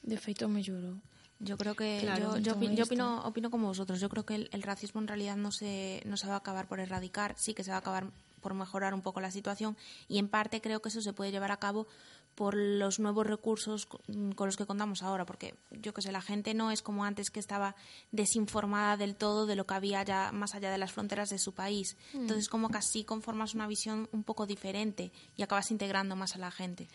De 0.01 0.17
feito, 0.17 0.49
mellorou. 0.49 0.97
Yo 1.43 1.59
creo 1.59 1.75
que 1.75 1.99
Claro, 2.01 2.39
yo, 2.39 2.55
opino 2.55 3.51
como 3.51 3.67
vosotros. 3.67 4.01
Yo 4.01 4.09
creo 4.09 4.25
que 4.25 4.37
el, 4.37 4.49
el 4.53 4.63
racismo 4.63 5.01
en 5.01 5.09
realidad 5.09 5.37
no 5.37 5.51
se, 5.51 6.01
no 6.07 6.17
se 6.17 6.29
va 6.29 6.35
a 6.35 6.39
acabar 6.39 6.67
por 6.67 6.79
erradicar, 6.79 7.35
sí 7.37 7.53
que 7.53 7.65
se 7.65 7.71
va 7.71 7.77
a 7.77 7.81
acabar 7.81 8.07
por 8.41 8.55
mejorar 8.55 8.93
un 8.93 9.03
poco 9.03 9.21
la 9.21 9.31
situación 9.31 9.77
y 10.09 10.19
en 10.19 10.29
parte 10.29 10.61
creo 10.61 10.83
que 10.83 10.89
eso 10.89 11.01
se 11.01 11.13
puede 11.13 11.31
llevar 11.31 11.53
a 11.53 11.59
cabo 11.59 11.87
por 12.35 12.55
los 12.57 12.99
nuevos 12.99 13.27
recursos 13.27 13.87
co- 13.87 14.01
con 14.35 14.47
los 14.49 14.57
que 14.57 14.65
contamos 14.67 15.03
ahora, 15.03 15.27
porque 15.27 15.55
yo 15.71 15.93
que 15.95 16.03
sé, 16.03 16.13
la 16.13 16.23
gente 16.23 16.55
no 16.55 16.71
es 16.71 16.81
como 16.83 17.05
antes 17.05 17.31
que 17.31 17.41
estaba 17.41 17.75
desinformada 18.11 18.97
del 18.97 19.15
todo 19.17 19.47
de 19.47 19.57
lo 19.57 19.67
que 19.67 19.75
había 19.75 20.03
ya 20.03 20.31
más 20.33 20.55
allá 20.55 20.71
de 20.71 20.79
las 20.79 20.93
fronteras 20.93 21.31
de 21.31 21.39
su 21.39 21.53
país. 21.53 21.97
Entonces 22.15 22.49
como 22.49 22.69
que 22.71 22.79
así 22.79 23.05
conformas 23.05 23.55
una 23.55 23.67
visión 23.67 24.09
un 24.13 24.23
poco 24.25 24.47
diferente 24.47 25.13
y 25.37 25.43
acabas 25.43 25.71
integrando 25.71 26.17
más 26.17 26.35
a 26.35 26.39
la 26.39 26.51
gente. 26.51 26.89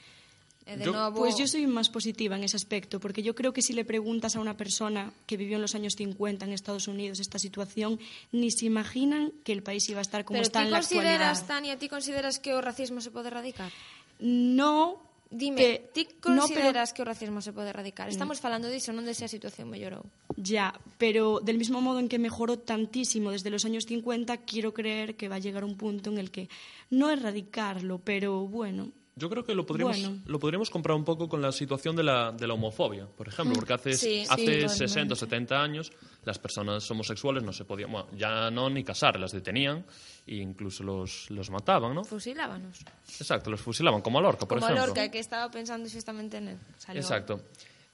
E 0.66 0.76
de 0.76 0.84
Yo- 0.84 0.92
novo, 0.92 1.20
Pues 1.20 1.38
yo 1.38 1.48
soy 1.48 1.66
más 1.66 1.88
positiva 1.90 2.36
en 2.36 2.44
ese 2.44 2.58
aspecto, 2.58 3.00
porque 3.00 3.24
yo 3.24 3.34
creo 3.36 3.54
que 3.54 3.62
si 3.62 3.72
le 3.72 3.86
preguntas 3.86 4.36
a 4.36 4.42
una 4.42 4.58
persona 4.58 5.14
que 5.26 5.38
vivió 5.38 5.56
en 5.56 5.62
los 5.62 5.76
años 5.76 5.96
50 5.96 6.44
en 6.44 6.52
Estados 6.52 6.90
Unidos 6.90 7.22
esta 7.22 7.40
situación, 7.40 8.00
ni 8.34 8.52
se 8.52 8.66
imaginan 8.66 9.32
que 9.46 9.54
el 9.54 9.64
país 9.64 9.88
iba 9.88 10.00
a 10.00 10.02
estar 10.02 10.26
como 10.26 10.36
Pero 10.40 10.48
está 10.48 10.64
en 10.64 10.72
la 10.72 10.80
consideras, 10.80 11.40
actualidad. 11.40 11.48
Tania, 11.48 11.80
ti 11.80 11.88
consideras 11.88 12.40
que 12.40 12.54
o 12.54 12.60
racismo 12.60 13.00
se 13.00 13.12
pode 13.12 13.30
erradicar? 13.30 13.72
No, 14.20 15.00
Dime, 15.30 15.58
pe- 15.60 15.90
ti 15.94 16.04
no, 16.08 16.48
pero- 16.48 16.48
consideras 16.48 16.94
que 16.96 17.02
o 17.02 17.06
racismo 17.06 17.42
se 17.44 17.52
pode 17.52 17.70
erradicar? 17.76 18.08
Estamos 18.08 18.40
falando 18.40 18.72
diso, 18.72 18.96
non 18.96 19.04
de 19.04 19.12
se 19.12 19.28
a 19.28 19.32
situación 19.32 19.68
mellorou. 19.68 20.08
Ya, 20.40 20.72
pero 21.02 21.44
del 21.44 21.58
mismo 21.60 21.82
modo 21.84 22.00
en 22.00 22.08
que 22.08 22.16
mejoró 22.22 22.60
tantísimo 22.64 23.32
desde 23.36 23.50
los 23.52 23.66
años 23.68 23.84
50, 23.90 24.48
quiero 24.48 24.72
creer 24.72 25.16
que 25.20 25.28
va 25.28 25.36
a 25.36 25.44
llegar 25.44 25.68
un 25.68 25.76
punto 25.76 26.10
en 26.12 26.18
el 26.22 26.32
que 26.32 26.48
no 26.94 27.10
erradicarlo, 27.12 28.00
pero 28.00 28.48
bueno, 28.48 28.92
Yo 29.18 29.30
creo 29.30 29.44
que 29.44 29.56
lo 29.56 29.66
podríamos, 29.66 30.00
Bueno. 30.00 30.22
lo 30.28 30.40
podríamos 30.40 30.70
comprar 30.70 30.96
un 30.96 31.04
poco 31.04 31.28
con 31.28 31.42
la 31.42 31.52
situación 31.52 31.96
de 31.96 32.04
la, 32.04 32.32
de 32.32 32.46
la 32.48 32.54
homofobia, 32.54 33.08
por 33.08 33.28
ejemplo, 33.28 33.56
porque 33.56 33.74
hace, 33.74 33.94
Sí, 33.94 34.08
sí, 34.08 34.22
hace 34.30 34.46
totalmente. 34.46 34.70
60 34.70 35.14
o 35.14 35.18
70 35.18 35.62
años 35.62 35.92
las 36.24 36.38
personas 36.38 36.90
homosexuales 36.92 37.42
no 37.44 37.52
se 37.52 37.66
podían, 37.66 37.92
bueno, 37.92 38.08
ya 38.16 38.52
no 38.52 38.70
ni 38.70 38.84
casar, 38.84 39.20
las 39.20 39.32
detenían 39.32 39.86
e 40.28 40.36
incluso 40.36 40.84
los, 40.84 41.32
los 41.32 41.50
mataban, 41.50 41.96
¿no? 41.96 42.04
Fusilábanos. 42.04 42.80
Exacto, 43.20 43.50
los 43.50 43.60
fusilaban, 43.62 44.02
como 44.02 44.20
a 44.20 44.22
Lorca, 44.22 44.46
por 44.46 44.60
Como 44.60 44.68
a 44.68 44.70
ejemplo. 44.74 44.88
Lorca, 44.94 45.10
que 45.10 45.20
estaba 45.20 45.50
pensando 45.50 45.90
xustamente 45.90 46.40
nel. 46.40 46.58
Salió. 46.78 47.02
Exacto. 47.02 47.42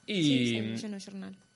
Sí, 0.06 0.76
sí, 0.76 0.86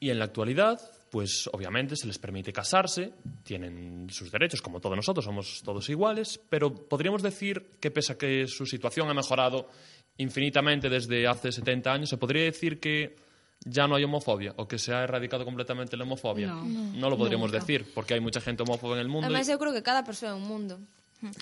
y 0.01 0.09
en 0.11 0.19
la 0.19 0.25
actualidad, 0.25 0.81
pues 1.11 1.49
obviamente 1.53 1.97
se 1.97 2.07
les 2.07 2.19
permite 2.19 2.53
casarse, 2.53 3.13
tienen 3.43 4.09
sus 4.11 4.31
derechos, 4.31 4.63
como 4.63 4.81
todos 4.81 4.97
nosotros, 4.97 5.25
somos 5.25 5.63
todos 5.65 5.89
iguales, 5.89 6.41
pero 6.49 6.73
podríamos 6.73 7.23
decir 7.23 7.77
que 7.81 7.91
pese 7.91 8.13
a 8.13 8.19
que 8.19 8.47
su 8.47 8.67
situación 8.67 9.09
ha 9.09 9.15
mejorado 9.15 9.69
infinitamente 10.19 10.89
desde 10.89 11.27
hace 11.27 11.53
70 11.53 11.93
años, 11.93 12.09
se 12.09 12.17
podría 12.17 12.45
decir 12.45 12.81
que 12.81 13.17
ya 13.65 13.87
no 13.87 13.97
hay 13.97 14.05
homofobia 14.05 14.55
o 14.57 14.69
que 14.69 14.79
se 14.79 14.93
ha 14.93 15.03
erradicado 15.03 15.45
completamente 15.45 15.97
la 15.97 16.05
homofobia. 16.05 16.55
No. 16.55 17.11
lo 17.11 17.17
podríamos 17.17 17.51
decir, 17.51 17.87
porque 17.95 18.15
hay 18.15 18.21
mucha 18.21 18.41
gente 18.41 18.63
homófoba 18.63 18.95
en 18.95 19.01
el 19.01 19.09
mundo 19.09 19.27
Además, 19.27 19.49
y, 19.49 19.53
eu 19.53 19.59
creo 19.59 19.73
que 19.73 19.83
cada 19.83 20.05
persoa 20.05 20.31
é 20.31 20.35
un 20.35 20.47
mundo. 20.47 20.79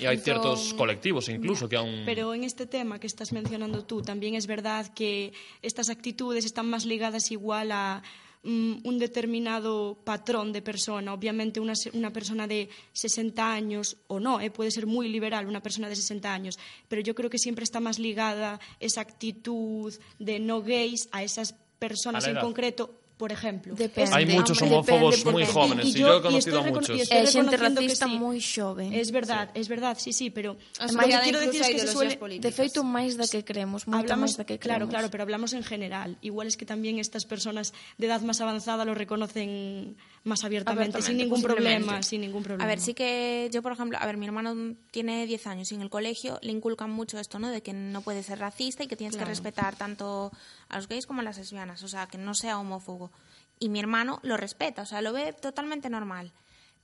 y 0.00 0.06
hay 0.06 0.16
ciertos 0.16 0.72
colectivos 0.72 1.28
incluso 1.28 1.68
que 1.68 1.76
aún... 1.76 2.04
Pero 2.06 2.32
en 2.32 2.44
este 2.44 2.64
tema 2.66 2.98
que 2.98 3.06
estás 3.06 3.32
mencionando 3.32 3.84
tú, 3.84 4.00
también 4.00 4.34
es 4.34 4.46
verdad 4.46 4.88
que 4.94 5.32
estas 5.60 5.90
actitudes 5.90 6.44
están 6.44 6.66
más 6.66 6.86
ligadas 6.86 7.30
igual 7.30 7.72
a 7.72 8.02
un 8.46 8.98
determinado 8.98 9.98
patrón 10.04 10.52
de 10.52 10.62
persona. 10.62 11.12
Obviamente 11.12 11.60
una, 11.60 11.74
una 11.92 12.12
persona 12.12 12.46
de 12.46 12.68
60 12.92 13.52
años, 13.52 13.96
o 14.06 14.20
no, 14.20 14.40
eh, 14.40 14.50
puede 14.50 14.70
ser 14.70 14.86
muy 14.86 15.08
liberal 15.08 15.46
una 15.46 15.62
persona 15.62 15.88
de 15.88 15.96
60 15.96 16.32
años, 16.32 16.58
pero 16.88 17.02
yo 17.02 17.14
creo 17.14 17.28
que 17.28 17.38
siempre 17.38 17.64
está 17.64 17.80
más 17.80 17.98
ligada 17.98 18.60
esa 18.78 19.00
actitud 19.00 19.92
de 20.18 20.38
no 20.38 20.62
gays 20.62 21.08
a 21.12 21.22
esas 21.22 21.54
personas 21.78 22.24
en 22.26 22.32
edad. 22.32 22.42
concreto. 22.42 22.94
Por 23.16 23.32
ejemplo, 23.32 23.74
Depende. 23.74 24.14
Hay 24.14 24.26
muchos 24.26 24.60
hombre, 24.60 24.76
homófobos 24.76 25.16
depende, 25.16 25.32
muy 25.32 25.46
jóvenes, 25.46 25.86
y, 25.86 25.92
yo 25.94 26.18
he 26.18 26.20
conocido 26.20 26.60
a 26.60 26.62
muchos. 26.62 26.90
y 26.90 27.02
reconociendo 27.02 27.50
que 27.50 27.56
racista 27.56 28.06
sí. 28.06 28.18
moi 28.20 28.40
xoven. 28.44 28.92
Es 28.92 29.08
verdad, 29.08 29.48
es 29.56 29.68
verdad, 29.72 29.96
sí, 29.96 30.12
sí, 30.12 30.28
pero 30.28 30.60
A 30.76 30.84
lo 30.92 31.00
que 31.00 31.18
quiero 31.24 31.40
decir 31.40 31.64
es 31.64 31.68
que 31.72 31.80
se 31.80 31.88
suele, 31.88 32.20
políticas. 32.20 32.44
De 32.44 32.52
feito, 32.52 32.84
máis 32.84 33.16
da 33.16 33.24
que 33.24 33.40
creemos, 33.40 33.88
moito 33.88 34.04
hablamos, 34.04 34.36
máis 34.36 34.36
da 34.36 34.44
que 34.44 34.60
claro, 34.60 34.84
creemos. 34.84 34.92
claro, 34.92 35.06
pero 35.08 35.24
hablamos 35.24 35.56
en 35.56 35.64
general. 35.64 36.20
Igual 36.20 36.52
es 36.52 36.60
que 36.60 36.68
también 36.68 37.00
estas 37.00 37.24
personas 37.24 37.72
de 37.96 38.04
edad 38.04 38.20
más 38.20 38.44
avanzada 38.44 38.84
lo 38.84 38.92
reconocen 38.92 39.96
más 40.26 40.44
abiertamente, 40.44 41.00
sin 41.02 41.16
ningún 41.16 41.40
problema, 41.40 42.02
sin 42.02 42.20
ningún 42.20 42.42
problema. 42.42 42.64
A 42.64 42.66
ver, 42.66 42.80
sí 42.80 42.94
que 42.94 43.48
yo, 43.52 43.62
por 43.62 43.72
ejemplo, 43.72 43.96
a 44.00 44.04
ver, 44.06 44.16
mi 44.16 44.26
hermano 44.26 44.74
tiene 44.90 45.24
10 45.26 45.46
años 45.46 45.70
y 45.72 45.76
en 45.76 45.82
el 45.82 45.88
colegio 45.90 46.38
le 46.42 46.50
inculcan 46.52 46.90
mucho 46.90 47.18
esto, 47.18 47.38
¿no? 47.38 47.48
De 47.50 47.62
que 47.62 47.72
no 47.72 48.00
puedes 48.02 48.26
ser 48.26 48.38
racista 48.40 48.82
y 48.84 48.88
que 48.88 48.96
tienes 48.96 49.16
que 49.16 49.24
respetar 49.24 49.76
tanto 49.76 50.32
a 50.68 50.76
los 50.76 50.88
gays 50.88 51.06
como 51.06 51.20
a 51.20 51.22
las 51.24 51.38
lesbianas, 51.38 51.82
o 51.82 51.88
sea, 51.88 52.06
que 52.08 52.18
no 52.18 52.34
sea 52.34 52.58
homófobo. 52.58 53.10
Y 53.58 53.68
mi 53.68 53.78
hermano 53.78 54.18
lo 54.22 54.36
respeta, 54.36 54.82
o 54.82 54.86
sea, 54.86 55.00
lo 55.00 55.12
ve 55.12 55.32
totalmente 55.32 55.88
normal. 55.88 56.32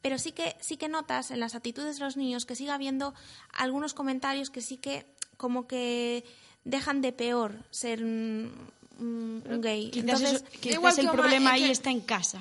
Pero 0.00 0.18
sí 0.18 0.32
que, 0.32 0.56
sí 0.60 0.76
que 0.76 0.88
notas 0.88 1.30
en 1.30 1.38
las 1.40 1.54
actitudes 1.54 1.98
de 1.98 2.04
los 2.04 2.16
niños 2.16 2.46
que 2.46 2.54
sigue 2.56 2.70
habiendo 2.70 3.12
algunos 3.52 3.92
comentarios 3.94 4.50
que 4.50 4.60
sí 4.60 4.76
que 4.76 5.04
como 5.36 5.66
que 5.66 6.24
dejan 6.64 7.00
de 7.02 7.12
peor 7.12 7.56
ser 7.70 8.02
un, 8.04 8.52
un- 9.00 9.60
gay. 9.60 9.90
Entonces, 9.94 10.44
eso- 10.60 10.68
igual 10.70 10.94
el 10.98 11.06
que 11.06 11.12
problema 11.12 11.52
ahí 11.52 11.64
que- 11.64 11.70
está 11.72 11.90
en 11.90 12.00
casa. 12.00 12.40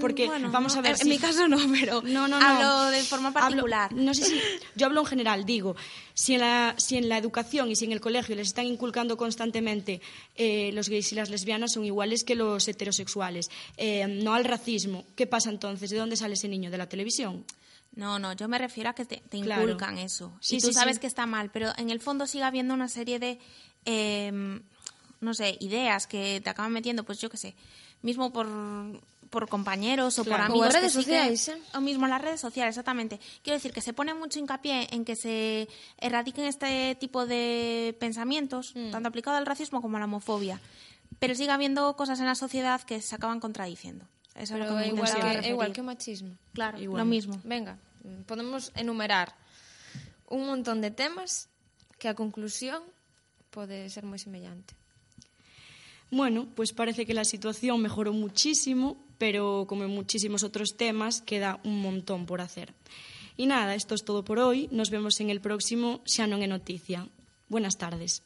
Porque 0.00 0.26
Bueno, 0.26 0.50
vamos 0.50 0.74
no, 0.74 0.80
a 0.80 0.82
ver 0.82 0.90
en, 0.92 0.96
si- 0.98 1.02
en 1.04 1.08
mi 1.08 1.18
caso 1.18 1.48
no, 1.48 1.56
pero 1.72 2.02
No, 2.02 2.28
no, 2.28 2.38
no. 2.38 2.46
hablo 2.46 2.90
de 2.90 3.02
forma 3.02 3.28
Hablo- 3.30 3.40
particular. 3.40 3.92
no 3.92 4.12
sé 4.14 4.24
si. 4.24 4.40
Yo 4.76 4.86
hablo 4.86 5.00
en 5.00 5.06
general, 5.06 5.44
digo. 5.44 5.74
Si 6.14 6.34
en, 6.34 6.40
la, 6.40 6.74
si 6.78 6.96
en 6.96 7.08
la 7.08 7.18
educación 7.18 7.70
y 7.70 7.76
si 7.76 7.84
en 7.86 7.92
el 7.92 8.00
colegio 8.00 8.36
les 8.36 8.48
están 8.48 8.66
inculcando 8.66 9.16
constantemente 9.16 10.00
eh, 10.36 10.70
los 10.72 10.88
gays 10.88 11.10
y 11.12 11.14
las 11.14 11.30
lesbianas 11.30 11.72
son 11.72 11.84
iguales 11.84 12.24
que 12.24 12.34
los 12.34 12.66
heterosexuales, 12.68 13.50
eh, 13.76 14.06
no 14.06 14.34
al 14.34 14.44
racismo, 14.44 15.04
¿qué 15.16 15.26
pasa 15.26 15.50
entonces? 15.50 15.90
¿De 15.90 15.96
dónde 15.98 16.16
sale 16.16 16.34
ese 16.34 16.48
niño? 16.48 16.70
¿De 16.70 16.78
la 16.78 16.88
televisión? 16.88 17.44
No, 17.96 18.18
no, 18.18 18.32
yo 18.32 18.48
me 18.48 18.58
refiero 18.58 18.90
a 18.90 18.94
que 18.94 19.04
te, 19.04 19.18
te 19.28 19.40
Claro. 19.40 19.62
inculcan 19.62 19.98
eso. 19.98 20.32
Sí, 20.40 20.56
y 20.56 20.60
tú 20.60 20.68
sí, 20.68 20.72
sabes 20.74 20.96
sí. 20.96 21.00
que 21.00 21.06
está 21.06 21.26
mal, 21.26 21.50
pero 21.52 21.72
en 21.78 21.90
el 21.90 22.00
fondo 22.00 22.26
sigue 22.26 22.44
habiendo 22.44 22.74
una 22.74 22.88
serie 22.88 23.18
de... 23.18 23.38
eh, 23.86 24.60
no 25.20 25.32
sé, 25.32 25.56
ideas 25.60 26.06
que 26.06 26.40
te 26.42 26.50
acaban 26.50 26.72
metiendo, 26.72 27.04
pues 27.04 27.18
yo 27.18 27.30
qué 27.30 27.38
sé, 27.38 27.54
mismo 28.02 28.30
por 28.32 28.46
por 29.34 29.50
compañeros 29.50 30.14
o 30.18 30.22
por 30.22 30.38
amigos 30.38 30.70
as 30.70 30.74
redes 30.78 30.94
que 30.94 31.02
sí 31.02 31.10
que- 31.10 31.18
sociais, 31.34 31.48
eh? 31.50 31.58
o 31.74 31.82
mismo 31.82 32.06
las 32.06 32.22
redes 32.22 32.38
sociales, 32.38 32.78
exactamente. 32.78 33.18
Quiero 33.42 33.58
decir 33.58 33.74
que 33.74 33.82
se 33.82 33.90
pone 33.90 34.14
mucho 34.14 34.38
hincapié 34.38 34.86
en 34.94 35.02
que 35.02 35.18
se 35.18 35.66
erradiquen 35.98 36.46
este 36.46 36.94
tipo 37.02 37.26
de 37.26 37.96
pensamientos, 37.98 38.70
Mm. 38.78 38.94
tanto 38.94 39.10
aplicado 39.10 39.36
al 39.36 39.46
racismo 39.50 39.82
como 39.82 39.98
a 39.98 40.00
la 40.00 40.06
homofobia. 40.06 40.62
Pero 41.18 41.34
sigue 41.34 41.50
habiendo 41.50 41.94
cosas 41.98 42.18
en 42.22 42.26
la 42.30 42.34
sociedad 42.38 42.78
que 42.86 43.02
se 43.02 43.14
acaban 43.18 43.40
contradiciendo. 43.42 44.06
Eso 44.34 44.54
es 44.54 44.60
Pero 44.62 44.70
lo 44.70 44.78
que 44.78 44.88
igual, 44.88 45.42
que, 45.42 45.48
igual 45.50 45.72
que 45.74 45.80
o 45.82 45.84
machismo. 45.84 46.34
Claro, 46.54 46.78
Igual. 46.78 46.98
lo 47.02 47.06
mismo. 47.06 47.40
Venga, 47.44 47.78
podemos 48.26 48.70
enumerar 48.74 49.34
un 50.30 50.46
montón 50.46 50.80
de 50.82 50.90
temas 50.90 51.48
que 51.98 52.08
a 52.10 52.14
conclusión 52.18 52.82
pode 53.54 53.86
ser 53.90 54.02
moi 54.02 54.18
semellante. 54.18 54.74
Bueno, 56.10 56.46
pues 56.54 56.72
parece 56.74 57.06
que 57.06 57.14
la 57.14 57.24
situación 57.24 57.78
mejoró 57.82 58.12
muchísimo, 58.12 58.98
pero 59.18 59.64
como 59.68 59.84
en 59.84 59.90
muchísimos 59.90 60.42
otros 60.42 60.76
temas 60.76 61.20
queda 61.20 61.60
un 61.64 61.80
montón 61.80 62.26
por 62.26 62.40
hacer. 62.40 62.74
E 63.36 63.50
nada, 63.50 63.74
isto 63.74 63.94
é 63.94 63.98
es 63.98 64.06
todo 64.06 64.22
por 64.22 64.38
hoy. 64.38 64.70
Nos 64.70 64.90
vemos 64.90 65.18
en 65.18 65.30
el 65.30 65.40
próximo 65.42 66.00
Xa 66.06 66.30
non 66.30 66.42
é 66.42 66.48
noticia. 66.48 67.10
Buenas 67.50 67.74
tardes. 67.76 68.22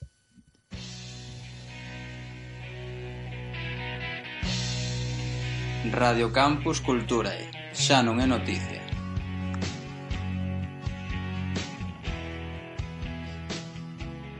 Radio 5.89 6.29
Campus 6.33 6.85
Culturae. 6.85 7.73
Xa 7.73 8.05
non 8.05 8.21
é 8.21 8.27
noticia. 8.29 8.78